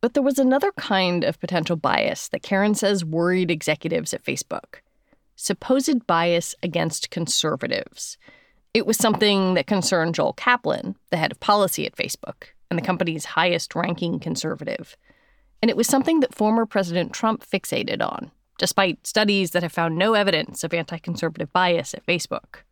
But 0.00 0.14
there 0.14 0.22
was 0.22 0.38
another 0.38 0.72
kind 0.72 1.24
of 1.24 1.40
potential 1.40 1.76
bias 1.76 2.28
that 2.28 2.42
Karen 2.42 2.74
says 2.74 3.04
worried 3.04 3.50
executives 3.50 4.12
at 4.12 4.24
Facebook 4.24 4.80
supposed 5.42 6.06
bias 6.06 6.54
against 6.62 7.10
conservatives. 7.10 8.16
It 8.74 8.86
was 8.86 8.96
something 8.96 9.54
that 9.54 9.66
concerned 9.66 10.14
Joel 10.14 10.32
Kaplan, 10.34 10.96
the 11.10 11.16
head 11.16 11.32
of 11.32 11.40
policy 11.40 11.84
at 11.84 11.96
Facebook, 11.96 12.48
and 12.70 12.78
the 12.78 12.84
company's 12.84 13.24
highest 13.24 13.74
ranking 13.74 14.18
conservative. 14.18 14.96
And 15.62 15.70
it 15.70 15.76
was 15.76 15.86
something 15.86 16.20
that 16.20 16.34
former 16.34 16.66
President 16.66 17.12
Trump 17.14 17.46
fixated 17.48 18.02
on, 18.02 18.32
despite 18.58 19.06
studies 19.06 19.52
that 19.52 19.62
have 19.62 19.72
found 19.72 19.96
no 19.96 20.14
evidence 20.14 20.64
of 20.64 20.74
anti 20.74 20.98
conservative 20.98 21.52
bias 21.52 21.94
at 21.94 22.04
Facebook. 22.04 22.64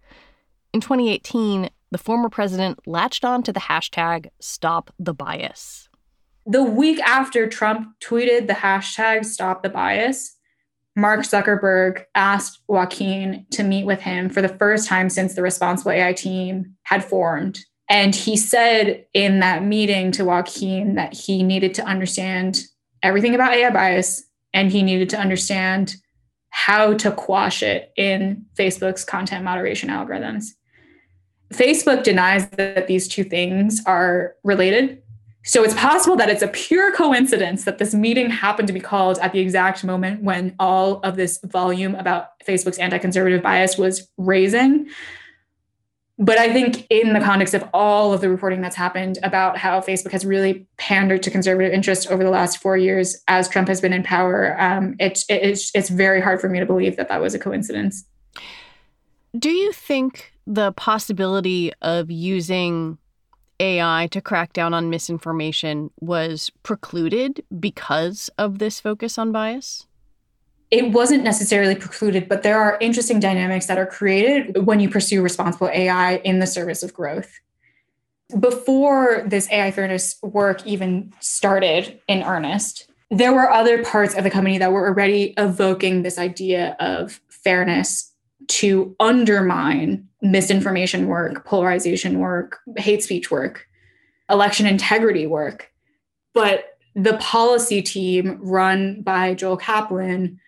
In 0.75 0.81
2018, 0.81 1.71
the 1.91 1.99
former 1.99 2.29
president 2.29 2.87
latched 2.87 3.25
on 3.25 3.43
to 3.43 3.53
the 3.53 3.61
hashtag 3.61 4.29
#StopTheBias. 4.41 5.89
The 6.47 6.63
week 6.63 7.01
after 7.01 7.49
Trump 7.49 7.95
tweeted 8.01 8.47
the 8.47 8.55
hashtag 8.55 9.25
Stop 9.25 9.63
the 9.63 9.69
Bias, 9.69 10.37
Mark 10.97 11.21
Zuckerberg 11.21 12.05
asked 12.15 12.61
Joaquin 12.69 13.47
to 13.51 13.63
meet 13.63 13.85
with 13.85 14.01
him 14.01 14.29
for 14.29 14.43
the 14.43 14.49
first 14.49 14.89
time 14.89 15.09
since 15.09 15.35
the 15.35 15.43
Responsible 15.43 15.93
AI 15.93 16.13
team 16.13 16.77
had 16.83 17.05
formed. 17.05 17.61
And 17.89 18.15
he 18.15 18.37
said 18.37 19.05
in 19.15 19.41
that 19.41 19.65
meeting 19.65 20.13
to 20.13 20.25
Joaquin 20.25 20.95
that 20.95 21.15
he 21.15 21.43
needed 21.43 21.75
to 21.75 21.85
understand 21.85 22.63
everything 23.03 23.35
about 23.35 23.55
AI 23.55 23.71
bias 23.71 24.25
and 24.53 24.71
he 24.71 24.83
needed 24.83 25.09
to 25.11 25.19
understand 25.19 25.97
how 26.51 26.95
to 26.95 27.13
quash 27.13 27.63
it 27.63 27.93
in 27.97 28.45
Facebook's 28.59 29.05
content 29.05 29.45
moderation 29.45 29.89
algorithms. 29.89 30.47
Facebook 31.53 32.03
denies 32.03 32.49
that 32.51 32.87
these 32.87 33.09
two 33.09 33.25
things 33.25 33.81
are 33.87 34.35
related. 34.45 35.03
So 35.45 35.65
it's 35.65 35.75
possible 35.75 36.17
that 36.17 36.29
it's 36.29 36.43
a 36.43 36.49
pure 36.49 36.93
coincidence 36.93 37.65
that 37.65 37.79
this 37.79 37.95
meeting 37.95 38.29
happened 38.31 38.69
to 38.69 38.75
be 38.75 38.81
called 38.81 39.19
at 39.21 39.33
the 39.33 39.41
exact 39.41 39.83
moment 39.85 40.23
when 40.23 40.55
all 40.59 41.01
of 41.01 41.17
this 41.17 41.41
volume 41.45 41.95
about 41.95 42.39
Facebook's 42.47 42.79
anti 42.79 42.99
conservative 42.99 43.43
bias 43.43 43.79
was 43.79 44.09
raising. 44.19 44.89
But 46.23 46.37
I 46.39 46.53
think, 46.53 46.87
in 46.91 47.15
the 47.15 47.21
context 47.21 47.55
of 47.55 47.65
all 47.73 48.13
of 48.13 48.21
the 48.21 48.29
reporting 48.29 48.61
that's 48.61 48.77
happened 48.77 49.19
about 49.23 49.57
how 49.57 49.81
Facebook 49.81 50.13
has 50.13 50.27
really 50.27 50.67
pandered 50.77 51.23
to 51.23 51.31
conservative 51.31 51.73
interests 51.73 52.07
over 52.11 52.23
the 52.23 52.29
last 52.29 52.59
four 52.59 52.77
years 52.77 53.17
as 53.27 53.49
Trump 53.49 53.69
has 53.69 53.81
been 53.81 53.95
in 53.95 54.03
power, 54.03 54.55
um, 54.61 54.97
it, 55.01 55.25
it, 55.31 55.43
it's, 55.43 55.71
it's 55.75 55.89
very 55.89 56.21
hard 56.21 56.39
for 56.39 56.51
me 56.51 56.61
to 56.61 56.67
believe 56.67 56.99
that 56.99 57.09
that 57.09 57.23
was 57.23 57.35
a 57.35 57.39
coincidence. 57.39 58.05
Do 59.39 59.49
you 59.49 59.73
think 59.73 60.35
the 60.47 60.73
possibility 60.73 61.73
of 61.81 62.11
using 62.11 62.99
AI 63.59 64.09
to 64.11 64.21
crack 64.21 64.53
down 64.53 64.75
on 64.75 64.91
misinformation 64.91 65.91
was 66.01 66.51
precluded 66.63 67.43
because 67.59 68.29
of 68.37 68.59
this 68.59 68.79
focus 68.79 69.17
on 69.17 69.33
bias? 69.33 69.87
It 70.71 70.93
wasn't 70.93 71.25
necessarily 71.25 71.75
precluded, 71.75 72.29
but 72.29 72.43
there 72.43 72.61
are 72.61 72.79
interesting 72.81 73.19
dynamics 73.19 73.67
that 73.67 73.79
are 73.79 73.87
created 73.87 74.67
when 74.67 74.79
you 74.79 74.89
pursue 74.89 75.21
responsible 75.21 75.69
AI 75.69 76.17
in 76.19 76.39
the 76.39 76.47
service 76.47 76.83
of 76.83 76.95
growth. 76.95 77.41
Before 78.39 79.25
this 79.27 79.51
AI 79.51 79.73
fairness 79.73 80.17
work 80.23 80.65
even 80.65 81.13
started 81.19 82.01
in 82.07 82.23
earnest, 82.23 82.89
there 83.11 83.33
were 83.33 83.51
other 83.51 83.83
parts 83.83 84.15
of 84.15 84.23
the 84.23 84.31
company 84.31 84.59
that 84.59 84.71
were 84.71 84.87
already 84.87 85.35
evoking 85.37 86.03
this 86.03 86.19
idea 86.19 86.77
of 86.79 87.21
fairness 87.29 88.13
to 88.47 88.95
undermine 89.01 90.07
misinformation 90.23 91.09
work, 91.09 91.45
polarization 91.45 92.21
work, 92.21 92.61
hate 92.77 93.03
speech 93.03 93.31
work, 93.31 93.67
election 94.29 94.67
integrity 94.67 95.27
work. 95.27 95.73
But 96.33 96.79
the 96.95 97.17
policy 97.19 97.83
team 97.83 98.39
run 98.41 99.03
by 99.03 99.35
Joel 99.35 99.57
Kaplan 99.57 100.41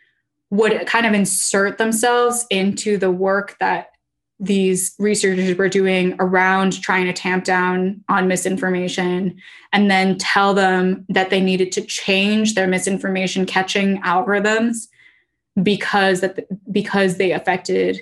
would 0.53 0.87
kind 0.87 1.07
of 1.07 1.15
insert 1.15 1.79
themselves 1.79 2.45
into 2.51 2.99
the 2.99 3.11
work 3.11 3.57
that 3.59 3.89
these 4.39 4.95
researchers 4.99 5.57
were 5.57 5.69
doing 5.69 6.15
around 6.19 6.79
trying 6.83 7.07
to 7.07 7.13
tamp 7.13 7.45
down 7.45 8.05
on 8.11 8.29
misinformation 8.29 9.35
and 9.73 9.91
then 9.91 10.19
tell 10.19 10.53
them 10.53 11.07
that 11.09 11.31
they 11.31 11.41
needed 11.41 11.73
to 11.73 11.81
change 11.81 12.55
their 12.55 12.67
misinformation 12.67 13.47
catching 13.47 14.03
algorithms 14.03 14.89
because 15.63 16.21
that 16.21 16.47
because 16.71 17.17
they 17.17 17.33
affected 17.33 17.99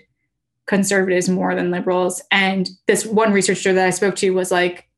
conservatives 0.66 1.28
more 1.28 1.54
than 1.54 1.71
liberals 1.71 2.21
and 2.33 2.69
this 2.88 3.07
one 3.07 3.33
researcher 3.33 3.73
that 3.73 3.87
I 3.87 3.90
spoke 3.90 4.16
to 4.16 4.30
was 4.30 4.50
like 4.50 4.88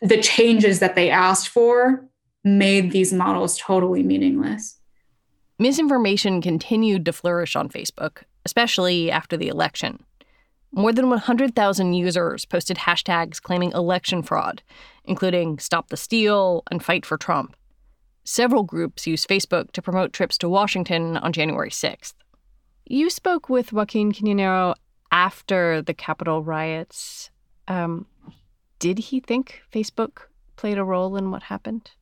the 0.00 0.20
changes 0.20 0.80
that 0.80 0.96
they 0.96 1.10
asked 1.10 1.48
for 1.48 2.04
made 2.42 2.90
these 2.90 3.12
models 3.12 3.56
totally 3.58 4.02
meaningless. 4.02 4.76
Misinformation 5.58 6.42
continued 6.42 7.06
to 7.06 7.12
flourish 7.12 7.56
on 7.56 7.70
Facebook, 7.70 8.22
especially 8.44 9.10
after 9.10 9.36
the 9.36 9.48
election. 9.48 10.04
More 10.72 10.92
than 10.92 11.08
100,000 11.08 11.94
users 11.94 12.44
posted 12.44 12.76
hashtags 12.76 13.40
claiming 13.40 13.72
election 13.72 14.22
fraud, 14.22 14.62
including 15.04 15.58
Stop 15.58 15.88
the 15.88 15.96
Steal 15.96 16.62
and 16.70 16.84
Fight 16.84 17.06
for 17.06 17.16
Trump. 17.16 17.56
Several 18.24 18.64
groups 18.64 19.06
used 19.06 19.28
Facebook 19.28 19.70
to 19.72 19.80
promote 19.80 20.12
trips 20.12 20.36
to 20.38 20.48
Washington 20.48 21.16
on 21.16 21.32
January 21.32 21.70
6th. 21.70 22.14
You 22.84 23.08
spoke 23.08 23.48
with 23.48 23.72
Joaquin 23.72 24.12
Quiñonero 24.12 24.74
after 25.10 25.80
the 25.80 25.94
Capitol 25.94 26.42
riots. 26.42 27.30
Um, 27.66 28.06
did 28.78 28.98
he 28.98 29.20
think 29.20 29.62
Facebook 29.72 30.22
played 30.56 30.76
a 30.76 30.84
role 30.84 31.16
in 31.16 31.30
what 31.30 31.44
happened? 31.44 31.92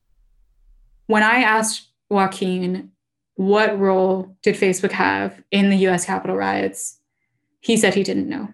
When 1.06 1.23
I 1.23 1.42
asked 1.42 1.90
Joaquin 2.11 2.90
what 3.37 3.79
role 3.79 4.37
did 4.43 4.55
Facebook 4.55 4.93
have 4.93 5.43
in 5.50 5.71
the 5.71 5.76
US 5.88 6.05
Capitol 6.05 6.37
riots, 6.37 6.99
he 7.61 7.76
said 7.76 7.95
he 7.95 8.03
didn't 8.03 8.29
know. 8.29 8.49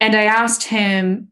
And 0.00 0.14
I 0.14 0.24
asked 0.24 0.64
him, 0.64 1.28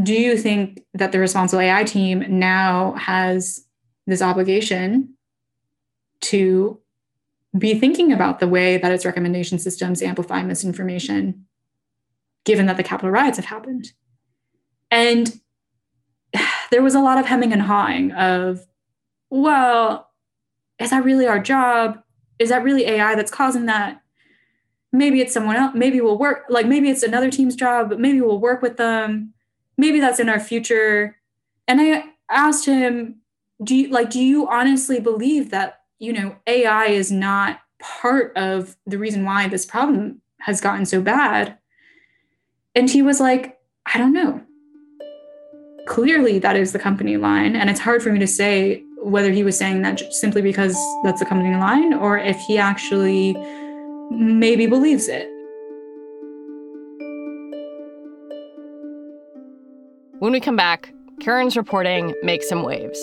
Do 0.00 0.12
you 0.12 0.36
think 0.36 0.82
that 0.94 1.12
the 1.12 1.18
responsible 1.18 1.60
AI 1.60 1.84
team 1.84 2.24
now 2.38 2.92
has 2.94 3.64
this 4.06 4.22
obligation 4.22 5.14
to 6.22 6.78
be 7.56 7.78
thinking 7.78 8.12
about 8.12 8.38
the 8.38 8.48
way 8.48 8.76
that 8.76 8.92
its 8.92 9.06
recommendation 9.06 9.58
systems 9.58 10.02
amplify 10.02 10.42
misinformation, 10.42 11.46
given 12.44 12.66
that 12.66 12.76
the 12.76 12.82
Capitol 12.82 13.10
riots 13.10 13.38
have 13.38 13.46
happened? 13.46 13.92
And 14.90 15.40
there 16.70 16.82
was 16.82 16.94
a 16.94 17.00
lot 17.00 17.18
of 17.18 17.26
hemming 17.26 17.52
and 17.52 17.62
hawing 17.62 18.12
of, 18.12 18.66
well, 19.30 20.05
is 20.78 20.90
that 20.90 21.04
really 21.04 21.26
our 21.26 21.38
job? 21.38 22.02
Is 22.38 22.50
that 22.50 22.62
really 22.62 22.84
AI 22.86 23.14
that's 23.14 23.30
causing 23.30 23.66
that? 23.66 24.00
Maybe 24.92 25.20
it's 25.20 25.32
someone 25.32 25.56
else. 25.56 25.72
Maybe 25.74 26.00
we'll 26.00 26.18
work, 26.18 26.44
like 26.48 26.66
maybe 26.66 26.90
it's 26.90 27.02
another 27.02 27.30
team's 27.30 27.56
job, 27.56 27.88
but 27.88 28.00
maybe 28.00 28.20
we'll 28.20 28.40
work 28.40 28.62
with 28.62 28.76
them. 28.76 29.32
Maybe 29.76 30.00
that's 30.00 30.20
in 30.20 30.28
our 30.28 30.40
future. 30.40 31.16
And 31.68 31.80
I 31.80 32.04
asked 32.30 32.66
him, 32.66 33.16
do 33.62 33.74
you 33.74 33.88
like, 33.88 34.10
do 34.10 34.22
you 34.22 34.48
honestly 34.48 35.00
believe 35.00 35.50
that, 35.50 35.80
you 35.98 36.12
know, 36.12 36.36
AI 36.46 36.86
is 36.86 37.10
not 37.10 37.60
part 37.78 38.36
of 38.36 38.76
the 38.86 38.98
reason 38.98 39.24
why 39.24 39.48
this 39.48 39.64
problem 39.64 40.20
has 40.40 40.60
gotten 40.60 40.84
so 40.84 41.00
bad? 41.00 41.58
And 42.74 42.90
he 42.90 43.02
was 43.02 43.20
like, 43.20 43.58
I 43.86 43.98
don't 43.98 44.12
know 44.12 44.42
clearly 45.86 46.38
that 46.40 46.56
is 46.56 46.72
the 46.72 46.78
company 46.78 47.16
line. 47.16 47.56
And 47.56 47.70
it's 47.70 47.80
hard 47.80 48.02
for 48.02 48.12
me 48.12 48.18
to 48.18 48.26
say 48.26 48.82
whether 49.06 49.30
he 49.30 49.44
was 49.44 49.56
saying 49.56 49.82
that 49.82 50.02
simply 50.12 50.42
because 50.42 50.76
that's 51.04 51.20
the 51.20 51.26
company 51.26 51.54
line 51.54 51.94
or 51.94 52.18
if 52.18 52.36
he 52.40 52.58
actually 52.58 53.36
maybe 54.10 54.66
believes 54.66 55.06
it. 55.06 55.28
When 60.18 60.32
we 60.32 60.40
come 60.40 60.56
back, 60.56 60.92
Karen's 61.20 61.56
reporting 61.56 62.14
makes 62.24 62.48
some 62.48 62.64
waves. 62.64 62.98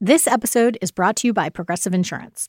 This 0.00 0.26
episode 0.26 0.78
is 0.80 0.90
brought 0.90 1.14
to 1.18 1.28
you 1.28 1.32
by 1.32 1.48
Progressive 1.48 1.94
Insurance. 1.94 2.48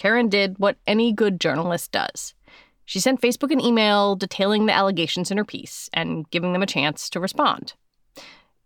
Karen 0.00 0.30
did 0.30 0.58
what 0.58 0.78
any 0.86 1.12
good 1.12 1.38
journalist 1.38 1.92
does. 1.92 2.32
She 2.86 2.98
sent 2.98 3.20
Facebook 3.20 3.52
an 3.52 3.60
email 3.60 4.16
detailing 4.16 4.64
the 4.64 4.72
allegations 4.72 5.30
in 5.30 5.36
her 5.36 5.44
piece 5.44 5.90
and 5.92 6.28
giving 6.30 6.54
them 6.54 6.62
a 6.62 6.66
chance 6.66 7.10
to 7.10 7.20
respond. 7.20 7.74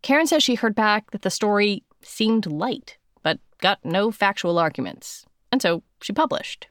Karen 0.00 0.28
says 0.28 0.44
she 0.44 0.54
heard 0.54 0.76
back 0.76 1.10
that 1.10 1.22
the 1.22 1.30
story 1.30 1.82
seemed 2.02 2.46
light, 2.46 2.98
but 3.24 3.40
got 3.60 3.84
no 3.84 4.12
factual 4.12 4.60
arguments, 4.60 5.26
and 5.50 5.60
so 5.60 5.82
she 6.00 6.12
published. 6.12 6.68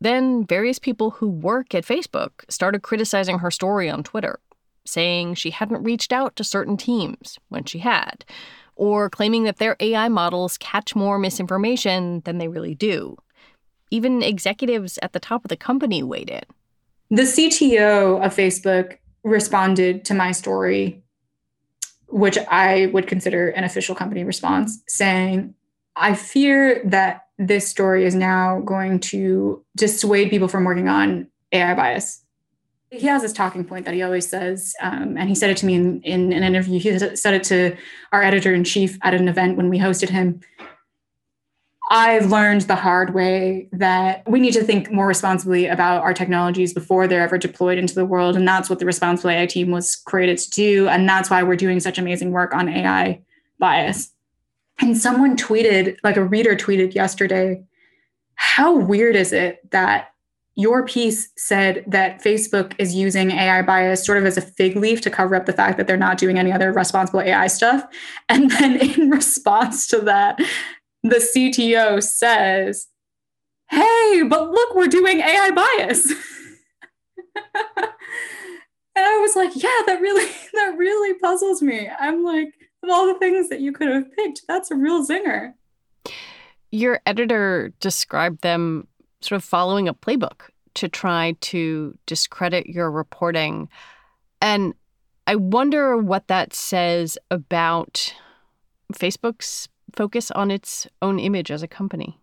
Then 0.00 0.46
various 0.46 0.78
people 0.78 1.10
who 1.10 1.28
work 1.28 1.74
at 1.74 1.84
Facebook 1.84 2.44
started 2.48 2.82
criticizing 2.82 3.40
her 3.40 3.50
story 3.50 3.90
on 3.90 4.04
Twitter, 4.04 4.38
saying 4.84 5.34
she 5.34 5.50
hadn't 5.50 5.82
reached 5.82 6.12
out 6.12 6.36
to 6.36 6.44
certain 6.44 6.76
teams 6.76 7.40
when 7.48 7.64
she 7.64 7.80
had, 7.80 8.24
or 8.76 9.10
claiming 9.10 9.42
that 9.42 9.56
their 9.56 9.74
AI 9.80 10.08
models 10.08 10.58
catch 10.58 10.94
more 10.94 11.18
misinformation 11.18 12.20
than 12.20 12.38
they 12.38 12.46
really 12.46 12.76
do. 12.76 13.16
Even 13.90 14.22
executives 14.22 14.98
at 15.02 15.12
the 15.12 15.20
top 15.20 15.44
of 15.44 15.48
the 15.48 15.56
company 15.56 16.02
weighed 16.02 16.30
in. 16.30 16.42
The 17.10 17.22
CTO 17.22 18.24
of 18.24 18.34
Facebook 18.34 18.98
responded 19.24 20.04
to 20.06 20.14
my 20.14 20.32
story, 20.32 21.02
which 22.06 22.38
I 22.38 22.86
would 22.86 23.06
consider 23.06 23.48
an 23.48 23.64
official 23.64 23.94
company 23.94 24.24
response, 24.24 24.82
saying, 24.86 25.54
I 25.96 26.14
fear 26.14 26.82
that 26.84 27.26
this 27.38 27.68
story 27.68 28.04
is 28.04 28.14
now 28.14 28.60
going 28.60 29.00
to 29.00 29.64
dissuade 29.76 30.30
people 30.30 30.48
from 30.48 30.64
working 30.64 30.88
on 30.88 31.28
AI 31.52 31.74
bias 31.74 32.22
he 32.90 33.06
has 33.06 33.22
this 33.22 33.32
talking 33.32 33.64
point 33.64 33.84
that 33.84 33.94
he 33.94 34.02
always 34.02 34.28
says, 34.28 34.74
um, 34.80 35.16
and 35.16 35.28
he 35.28 35.34
said 35.34 35.50
it 35.50 35.56
to 35.58 35.66
me 35.66 35.74
in, 35.74 36.02
in 36.02 36.32
an 36.32 36.42
interview. 36.42 36.80
He 36.80 36.98
said 36.98 37.34
it 37.34 37.44
to 37.44 37.76
our 38.12 38.22
editor 38.22 38.52
in 38.52 38.64
chief 38.64 38.98
at 39.02 39.14
an 39.14 39.28
event 39.28 39.56
when 39.56 39.68
we 39.68 39.78
hosted 39.78 40.08
him. 40.08 40.40
I've 41.92 42.30
learned 42.30 42.62
the 42.62 42.76
hard 42.76 43.14
way 43.14 43.68
that 43.72 44.22
we 44.30 44.38
need 44.38 44.52
to 44.52 44.62
think 44.62 44.92
more 44.92 45.08
responsibly 45.08 45.66
about 45.66 46.02
our 46.02 46.14
technologies 46.14 46.72
before 46.72 47.08
they're 47.08 47.20
ever 47.20 47.36
deployed 47.36 47.78
into 47.78 47.96
the 47.96 48.04
world. 48.04 48.36
And 48.36 48.46
that's 48.46 48.70
what 48.70 48.78
the 48.78 48.86
Responsible 48.86 49.30
AI 49.30 49.46
team 49.46 49.72
was 49.72 49.96
created 49.96 50.38
to 50.38 50.50
do. 50.50 50.88
And 50.88 51.08
that's 51.08 51.30
why 51.30 51.42
we're 51.42 51.56
doing 51.56 51.80
such 51.80 51.98
amazing 51.98 52.30
work 52.30 52.54
on 52.54 52.68
AI 52.68 53.20
bias. 53.58 54.12
And 54.78 54.96
someone 54.96 55.36
tweeted, 55.36 55.96
like 56.04 56.16
a 56.16 56.24
reader 56.24 56.54
tweeted 56.54 56.94
yesterday, 56.94 57.64
how 58.36 58.76
weird 58.76 59.16
is 59.16 59.32
it 59.32 59.68
that 59.72 60.10
your 60.54 60.84
piece 60.84 61.30
said 61.36 61.84
that 61.86 62.22
Facebook 62.22 62.74
is 62.78 62.94
using 62.94 63.32
AI 63.32 63.62
bias 63.62 64.04
sort 64.04 64.18
of 64.18 64.26
as 64.26 64.36
a 64.36 64.42
fig 64.42 64.76
leaf 64.76 65.00
to 65.00 65.10
cover 65.10 65.34
up 65.34 65.46
the 65.46 65.52
fact 65.52 65.76
that 65.76 65.86
they're 65.86 65.96
not 65.96 66.18
doing 66.18 66.38
any 66.38 66.52
other 66.52 66.72
responsible 66.72 67.20
AI 67.20 67.48
stuff. 67.48 67.84
And 68.28 68.50
then 68.50 68.76
in 68.76 69.10
response 69.10 69.86
to 69.88 69.98
that, 70.00 70.38
the 71.02 71.16
CTO 71.16 72.02
says, 72.02 72.88
Hey, 73.70 74.22
but 74.28 74.50
look, 74.50 74.74
we're 74.74 74.88
doing 74.88 75.20
AI 75.20 75.50
bias. 75.50 76.10
and 77.54 77.86
I 78.96 79.18
was 79.18 79.36
like, 79.36 79.52
yeah, 79.54 79.82
that 79.86 80.00
really, 80.00 80.28
that 80.54 80.74
really 80.76 81.14
puzzles 81.20 81.62
me. 81.62 81.88
I'm 81.98 82.24
like, 82.24 82.48
of 82.82 82.90
all 82.90 83.06
the 83.06 83.18
things 83.18 83.48
that 83.48 83.60
you 83.60 83.72
could 83.72 83.88
have 83.88 84.12
picked, 84.12 84.42
that's 84.48 84.70
a 84.70 84.74
real 84.74 85.06
zinger. 85.06 85.52
Your 86.72 87.00
editor 87.06 87.72
described 87.80 88.42
them 88.42 88.88
sort 89.20 89.36
of 89.36 89.44
following 89.44 89.88
a 89.88 89.94
playbook 89.94 90.50
to 90.74 90.88
try 90.88 91.36
to 91.40 91.96
discredit 92.06 92.66
your 92.66 92.90
reporting. 92.90 93.68
And 94.40 94.74
I 95.26 95.36
wonder 95.36 95.96
what 95.96 96.28
that 96.28 96.54
says 96.54 97.18
about 97.30 98.14
Facebook's 98.92 99.68
focus 99.94 100.30
on 100.30 100.50
its 100.50 100.86
own 101.02 101.18
image 101.18 101.50
as 101.50 101.62
a 101.62 101.68
company. 101.68 102.18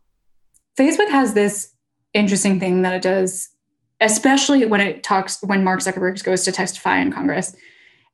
Facebook 0.78 1.10
has 1.10 1.34
this 1.34 1.74
interesting 2.14 2.60
thing 2.60 2.82
that 2.84 2.94
it 2.94 3.02
does, 3.02 3.50
especially 4.00 4.66
when 4.66 4.82
it 4.82 5.04
talks, 5.04 5.42
when 5.44 5.64
Mark 5.64 5.80
Zuckerberg 5.80 6.24
goes 6.24 6.44
to 6.44 6.52
testify 6.52 7.00
in 7.00 7.12
Congress. 7.12 7.56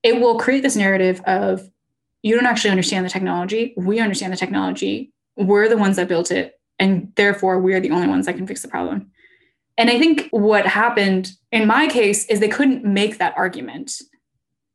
It 0.02 0.20
will 0.20 0.38
create 0.38 0.62
this 0.64 0.76
narrative 0.76 1.22
of 1.26 1.70
you 2.22 2.36
don't 2.36 2.46
actually 2.46 2.72
understand 2.72 3.06
the 3.06 3.10
technology. 3.10 3.74
We 3.78 4.00
understand 4.00 4.32
the 4.34 4.38
technology. 4.38 5.12
We're 5.36 5.68
the 5.68 5.78
ones 5.78 5.98
that 5.98 6.08
built 6.08 6.32
it. 6.32 6.60
And 6.80 7.12
therefore, 7.16 7.60
we're 7.60 7.80
the 7.80 7.92
only 7.92 8.08
ones 8.08 8.26
that 8.26 8.36
can 8.36 8.48
fix 8.48 8.62
the 8.62 8.68
problem. 8.68 9.12
And 9.78 9.90
I 9.90 10.00
think 10.00 10.30
what 10.32 10.66
happened 10.66 11.32
in 11.52 11.68
my 11.68 11.88
case 11.88 12.26
is 12.26 12.40
they 12.40 12.48
couldn't 12.48 12.86
make 12.86 13.18
that 13.18 13.34
argument. 13.36 13.94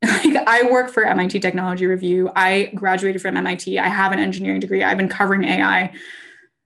Like 0.02 0.36
I 0.46 0.62
work 0.70 0.90
for 0.90 1.04
MIT 1.04 1.40
Technology 1.40 1.86
Review. 1.86 2.30
I 2.36 2.70
graduated 2.74 3.20
from 3.20 3.36
MIT. 3.36 3.78
I 3.78 3.88
have 3.88 4.12
an 4.12 4.18
engineering 4.18 4.60
degree. 4.60 4.84
I've 4.84 4.96
been 4.96 5.08
covering 5.08 5.44
AI 5.44 5.92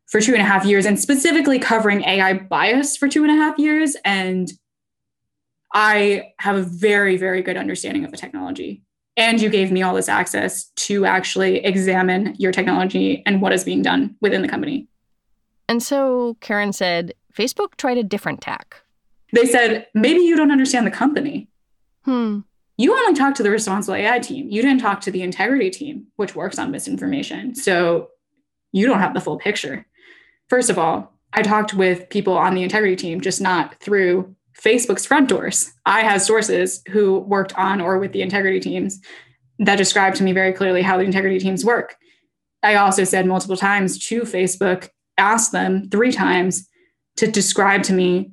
for 0.06 0.20
two 0.20 0.32
and 0.32 0.42
a 0.42 0.44
half 0.44 0.66
years 0.66 0.84
and 0.84 1.00
specifically 1.00 1.58
covering 1.58 2.02
AI 2.04 2.34
bias 2.34 2.96
for 2.96 3.08
two 3.08 3.22
and 3.22 3.32
a 3.32 3.34
half 3.34 3.58
years. 3.58 3.96
And 4.04 4.52
I 5.72 6.32
have 6.38 6.56
a 6.56 6.62
very, 6.62 7.16
very 7.16 7.40
good 7.40 7.56
understanding 7.56 8.04
of 8.04 8.10
the 8.10 8.18
technology. 8.18 8.82
And 9.16 9.40
you 9.40 9.48
gave 9.48 9.72
me 9.72 9.82
all 9.82 9.94
this 9.94 10.08
access 10.08 10.66
to 10.76 11.06
actually 11.06 11.64
examine 11.64 12.34
your 12.38 12.52
technology 12.52 13.22
and 13.24 13.40
what 13.40 13.52
is 13.52 13.64
being 13.64 13.80
done 13.80 14.14
within 14.20 14.42
the 14.42 14.48
company. 14.48 14.88
And 15.68 15.82
so 15.82 16.36
Karen 16.40 16.74
said 16.74 17.14
Facebook 17.32 17.76
tried 17.76 17.96
a 17.96 18.02
different 18.02 18.42
tack. 18.42 18.82
They 19.32 19.46
said, 19.46 19.86
maybe 19.94 20.20
you 20.20 20.36
don't 20.36 20.50
understand 20.50 20.86
the 20.86 20.90
company. 20.90 21.48
Hmm 22.04 22.40
you 22.82 22.92
only 22.92 23.14
talked 23.14 23.36
to 23.36 23.44
the 23.44 23.50
responsible 23.50 23.94
AI 23.94 24.18
team. 24.18 24.50
You 24.50 24.60
didn't 24.60 24.80
talk 24.80 25.00
to 25.02 25.10
the 25.12 25.22
integrity 25.22 25.70
team, 25.70 26.08
which 26.16 26.34
works 26.34 26.58
on 26.58 26.72
misinformation. 26.72 27.54
So 27.54 28.08
you 28.72 28.86
don't 28.86 28.98
have 28.98 29.14
the 29.14 29.20
full 29.20 29.38
picture. 29.38 29.86
First 30.48 30.68
of 30.68 30.78
all, 30.78 31.12
I 31.32 31.42
talked 31.42 31.74
with 31.74 32.10
people 32.10 32.36
on 32.36 32.54
the 32.54 32.64
integrity 32.64 32.96
team, 32.96 33.20
just 33.20 33.40
not 33.40 33.78
through 33.80 34.34
Facebook's 34.60 35.06
front 35.06 35.28
doors. 35.28 35.72
I 35.86 36.00
had 36.00 36.22
sources 36.22 36.82
who 36.90 37.20
worked 37.20 37.56
on 37.56 37.80
or 37.80 37.98
with 37.98 38.12
the 38.12 38.22
integrity 38.22 38.58
teams 38.58 39.00
that 39.60 39.76
described 39.76 40.16
to 40.16 40.24
me 40.24 40.32
very 40.32 40.52
clearly 40.52 40.82
how 40.82 40.96
the 40.96 41.04
integrity 41.04 41.38
teams 41.38 41.64
work. 41.64 41.96
I 42.64 42.74
also 42.74 43.04
said 43.04 43.26
multiple 43.26 43.56
times 43.56 43.96
to 44.08 44.22
Facebook, 44.22 44.88
asked 45.18 45.52
them 45.52 45.88
three 45.88 46.10
times 46.10 46.68
to 47.18 47.30
describe 47.30 47.84
to 47.84 47.92
me 47.92 48.32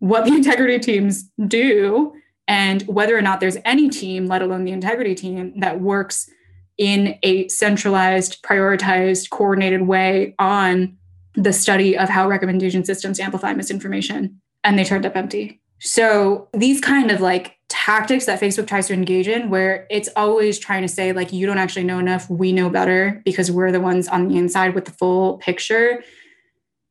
what 0.00 0.24
the 0.24 0.32
integrity 0.34 0.80
teams 0.80 1.30
do 1.46 2.12
and 2.46 2.82
whether 2.82 3.16
or 3.16 3.22
not 3.22 3.40
there's 3.40 3.56
any 3.64 3.88
team, 3.88 4.26
let 4.26 4.42
alone 4.42 4.64
the 4.64 4.72
integrity 4.72 5.14
team, 5.14 5.58
that 5.60 5.80
works 5.80 6.28
in 6.76 7.18
a 7.22 7.48
centralized, 7.48 8.42
prioritized, 8.42 9.30
coordinated 9.30 9.82
way 9.82 10.34
on 10.38 10.96
the 11.34 11.52
study 11.52 11.96
of 11.96 12.08
how 12.08 12.28
recommendation 12.28 12.84
systems 12.84 13.18
amplify 13.18 13.52
misinformation. 13.54 14.40
And 14.62 14.78
they 14.78 14.84
turned 14.84 15.06
up 15.06 15.16
empty. 15.16 15.60
So 15.78 16.48
these 16.52 16.80
kind 16.80 17.10
of 17.10 17.20
like 17.20 17.56
tactics 17.68 18.26
that 18.26 18.40
Facebook 18.40 18.66
tries 18.66 18.86
to 18.86 18.94
engage 18.94 19.28
in, 19.28 19.50
where 19.50 19.86
it's 19.90 20.08
always 20.16 20.58
trying 20.58 20.82
to 20.82 20.88
say, 20.88 21.12
like, 21.12 21.32
you 21.32 21.46
don't 21.46 21.58
actually 21.58 21.84
know 21.84 21.98
enough, 21.98 22.28
we 22.30 22.52
know 22.52 22.70
better 22.70 23.20
because 23.24 23.50
we're 23.50 23.72
the 23.72 23.80
ones 23.80 24.08
on 24.08 24.28
the 24.28 24.36
inside 24.36 24.74
with 24.74 24.84
the 24.84 24.92
full 24.92 25.38
picture. 25.38 26.02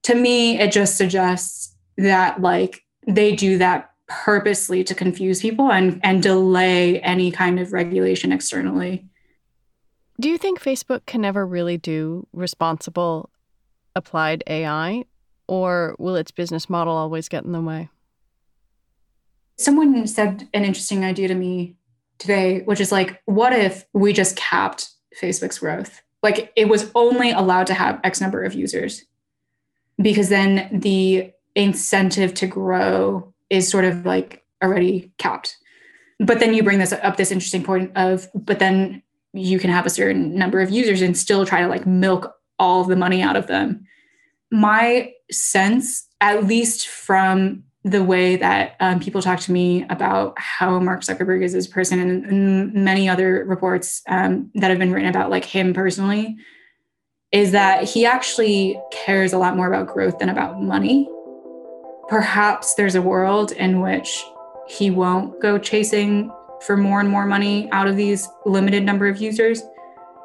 To 0.04 0.16
me, 0.16 0.60
it 0.60 0.72
just 0.72 0.98
suggests 0.98 1.76
that 1.98 2.42
like 2.42 2.84
they 3.08 3.36
do 3.36 3.58
that 3.60 3.93
purposely 4.08 4.84
to 4.84 4.96
confuse 4.96 5.42
people 5.42 5.72
and 5.72 6.00
and 6.04 6.22
delay 6.22 7.00
any 7.02 7.32
kind 7.32 7.60
of 7.60 7.74
regulation 7.74 8.32
externally. 8.32 9.06
Do 10.20 10.30
you 10.30 10.38
think 10.38 10.62
Facebook 10.62 11.06
can 11.06 11.22
never 11.22 11.46
really 11.46 11.78
do 11.78 12.28
responsible 12.34 13.30
applied 13.96 14.44
AI 14.48 15.06
or 15.48 15.96
will 16.00 16.16
its 16.16 16.32
business 16.32 16.70
model 16.70 16.94
always 16.94 17.30
get 17.30 17.44
in 17.44 17.52
the 17.52 17.62
way? 17.62 17.90
Someone 19.58 20.08
said 20.08 20.48
an 20.54 20.64
interesting 20.64 21.04
idea 21.06 21.28
to 21.28 21.36
me 21.36 21.76
today, 22.18 22.62
which 22.62 22.80
is 22.80 22.92
like, 22.92 23.22
what 23.26 23.54
if 23.54 23.86
we 23.94 24.14
just 24.14 24.36
capped 24.36 24.90
Facebook's 25.20 25.60
growth? 25.60 26.02
Like 26.22 26.52
it 26.56 26.70
was 26.70 26.92
only 26.96 27.32
allowed 27.32 27.68
to 27.68 27.74
have 27.74 28.00
X 28.04 28.22
number 28.22 28.44
of 28.44 28.54
users 28.54 29.06
because 30.02 30.30
then 30.30 30.70
the 30.72 31.32
incentive 31.56 32.34
to 32.36 32.48
grow 32.48 33.33
is 33.54 33.70
sort 33.70 33.86
of 33.86 34.04
like 34.04 34.44
already 34.64 35.14
capped. 35.20 35.58
But 36.20 36.40
then 36.40 36.56
you 36.56 36.64
bring 36.64 36.80
this 36.80 36.92
up 36.92 37.18
this 37.18 37.32
interesting 37.32 37.64
point 37.64 37.92
of, 37.96 38.28
but 38.34 38.58
then 38.58 39.04
you 39.34 39.60
can 39.60 39.70
have 39.70 39.86
a 39.86 39.92
certain 39.92 40.36
number 40.36 40.60
of 40.60 40.72
users 40.72 41.04
and 41.04 41.16
still 41.16 41.46
try 41.46 41.62
to 41.62 41.68
like 41.68 41.86
milk 41.86 42.36
all 42.58 42.82
of 42.82 42.88
the 42.88 42.96
money 42.96 43.22
out 43.22 43.36
of 43.36 43.46
them. 43.46 43.86
My 44.52 45.14
sense, 45.32 46.08
at 46.20 46.46
least 46.46 46.88
from 46.88 47.64
the 47.84 48.04
way 48.04 48.38
that 48.38 48.76
um, 48.80 49.00
people 49.00 49.22
talk 49.22 49.40
to 49.42 49.52
me 49.52 49.86
about 49.90 50.34
how 50.40 50.80
Mark 50.80 51.02
Zuckerberg 51.02 51.44
is 51.44 51.54
as 51.54 51.68
person 51.68 52.00
and, 52.00 52.26
and 52.26 52.74
many 52.74 53.08
other 53.08 53.46
reports 53.46 54.02
um, 54.08 54.50
that 54.56 54.70
have 54.70 54.80
been 54.80 54.92
written 54.92 55.10
about 55.10 55.30
like 55.30 55.46
him 55.46 55.74
personally, 55.74 56.38
is 57.32 57.52
that 57.52 57.84
he 57.84 58.06
actually 58.06 58.80
cares 58.92 59.32
a 59.32 59.38
lot 59.38 59.56
more 59.56 59.68
about 59.68 59.94
growth 59.94 60.18
than 60.18 60.30
about 60.30 60.62
money 60.62 61.08
perhaps 62.08 62.76
there's 62.76 62.96
a 62.96 63.02
world 63.02 63.52
in 63.54 63.82
which 63.82 64.24
he 64.68 64.90
won't 64.90 65.42
go 65.42 65.58
chasing 65.58 66.32
for 66.62 66.78
more 66.78 67.00
and 67.00 67.10
more 67.10 67.26
money 67.26 67.70
out 67.72 67.88
of 67.88 67.96
these 67.98 68.28
limited 68.46 68.84
number 68.84 69.08
of 69.08 69.18
users. 69.18 69.62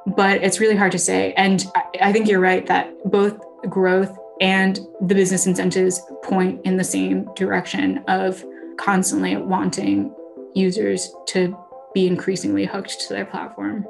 But 0.06 0.42
it's 0.42 0.60
really 0.60 0.76
hard 0.76 0.92
to 0.92 0.98
say. 0.98 1.32
And 1.34 1.66
I 2.00 2.12
think 2.12 2.28
you're 2.28 2.40
right 2.40 2.64
that 2.66 2.92
both 3.10 3.38
growth 3.68 4.16
and 4.40 4.78
the 5.00 5.14
business 5.14 5.46
incentives 5.46 6.00
point 6.22 6.60
in 6.64 6.76
the 6.76 6.84
same 6.84 7.28
direction 7.34 7.98
of 8.06 8.44
constantly 8.78 9.36
wanting 9.36 10.14
users 10.54 11.12
to 11.26 11.58
be 11.94 12.06
increasingly 12.06 12.64
hooked 12.64 13.00
to 13.00 13.14
their 13.14 13.24
platform. 13.24 13.84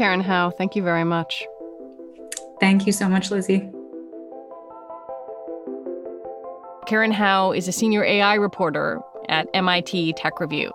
Karen 0.00 0.22
Hao, 0.22 0.48
thank 0.48 0.74
you 0.74 0.82
very 0.82 1.04
much. 1.04 1.46
Thank 2.58 2.86
you 2.86 2.92
so 2.92 3.06
much, 3.06 3.30
Lizzie. 3.30 3.70
Karen 6.86 7.12
Hao 7.12 7.52
is 7.52 7.68
a 7.68 7.72
senior 7.72 8.02
AI 8.02 8.36
reporter 8.36 9.02
at 9.28 9.46
MIT 9.52 10.14
Tech 10.14 10.40
Review. 10.40 10.70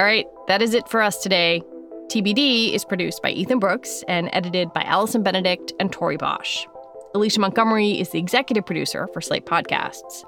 All 0.00 0.06
right, 0.06 0.26
that 0.48 0.60
is 0.60 0.74
it 0.74 0.88
for 0.88 1.00
us 1.00 1.22
today. 1.22 1.62
TBD 2.08 2.74
is 2.74 2.84
produced 2.84 3.22
by 3.22 3.30
Ethan 3.30 3.60
Brooks 3.60 4.02
and 4.08 4.28
edited 4.32 4.72
by 4.72 4.82
Allison 4.82 5.22
Benedict 5.22 5.72
and 5.78 5.92
Tori 5.92 6.16
Bosch. 6.16 6.66
Alicia 7.14 7.38
Montgomery 7.38 7.92
is 7.92 8.10
the 8.10 8.18
executive 8.18 8.66
producer 8.66 9.06
for 9.12 9.20
Slate 9.20 9.46
Podcasts. 9.46 10.24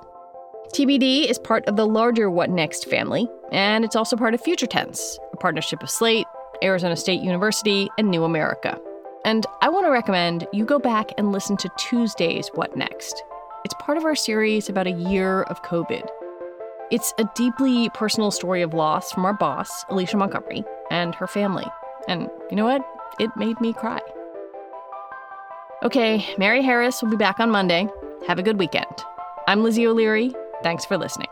TBD 0.73 1.29
is 1.29 1.41
part 1.41 1.67
of 1.67 1.75
the 1.75 1.85
larger 1.85 2.31
What 2.31 2.49
Next 2.49 2.89
family, 2.89 3.27
and 3.51 3.85
it's 3.85 3.97
also 3.97 4.17
part 4.17 4.35
of 4.35 4.41
Future 4.41 4.69
Tense, 4.69 5.19
partnership 5.41 5.83
of 5.83 5.91
Slate, 5.91 6.27
Arizona 6.63 6.97
State 6.97 7.21
University, 7.21 7.91
and 7.99 8.11
New 8.11 8.25
America. 8.25 8.79
And 9.25 9.45
I 9.61 9.69
want 9.69 9.87
to 9.87 9.91
recommend 9.91 10.47
you 10.53 10.65
go 10.65 10.79
back 10.79 11.13
and 11.19 11.33
listen 11.33 11.57
to 11.59 11.71
Tuesday's 11.77 12.49
What 12.55 12.77
Next. 12.77 13.23
It's 13.65 13.75
part 13.75 13.99
of 13.99 14.05
our 14.05 14.15
series 14.15 14.69
about 14.69 14.87
a 14.87 14.93
year 14.93 15.43
of 15.43 15.63
COVID. 15.63 16.09
It's 16.91 17.13
a 17.19 17.29
deeply 17.35 17.89
personal 17.91 18.31
story 18.31 18.63
of 18.63 18.75
loss 18.75 19.13
from 19.13 19.25
our 19.25 19.35
boss, 19.35 19.85
Alicia 19.91 20.17
Montgomery, 20.17 20.65
and 20.91 21.15
her 21.15 21.27
family. 21.27 21.67
And 22.09 22.29
you 22.51 22.57
know 22.57 22.65
what? 22.65 22.83
It 23.19 23.31
made 23.37 23.61
me 23.61 23.73
cry. 23.73 24.01
Okay, 25.83 26.27
Mary 26.37 26.63
Harris 26.63 27.03
will 27.03 27.11
be 27.11 27.17
back 27.17 27.41
on 27.41 27.51
Monday. 27.51 27.89
Have 28.27 28.39
a 28.39 28.43
good 28.43 28.59
weekend. 28.59 29.05
I'm 29.47 29.63
Lizzie 29.63 29.87
O'Leary. 29.87 30.33
Thanks 30.63 30.85
for 30.85 30.99
listening. 30.99 31.29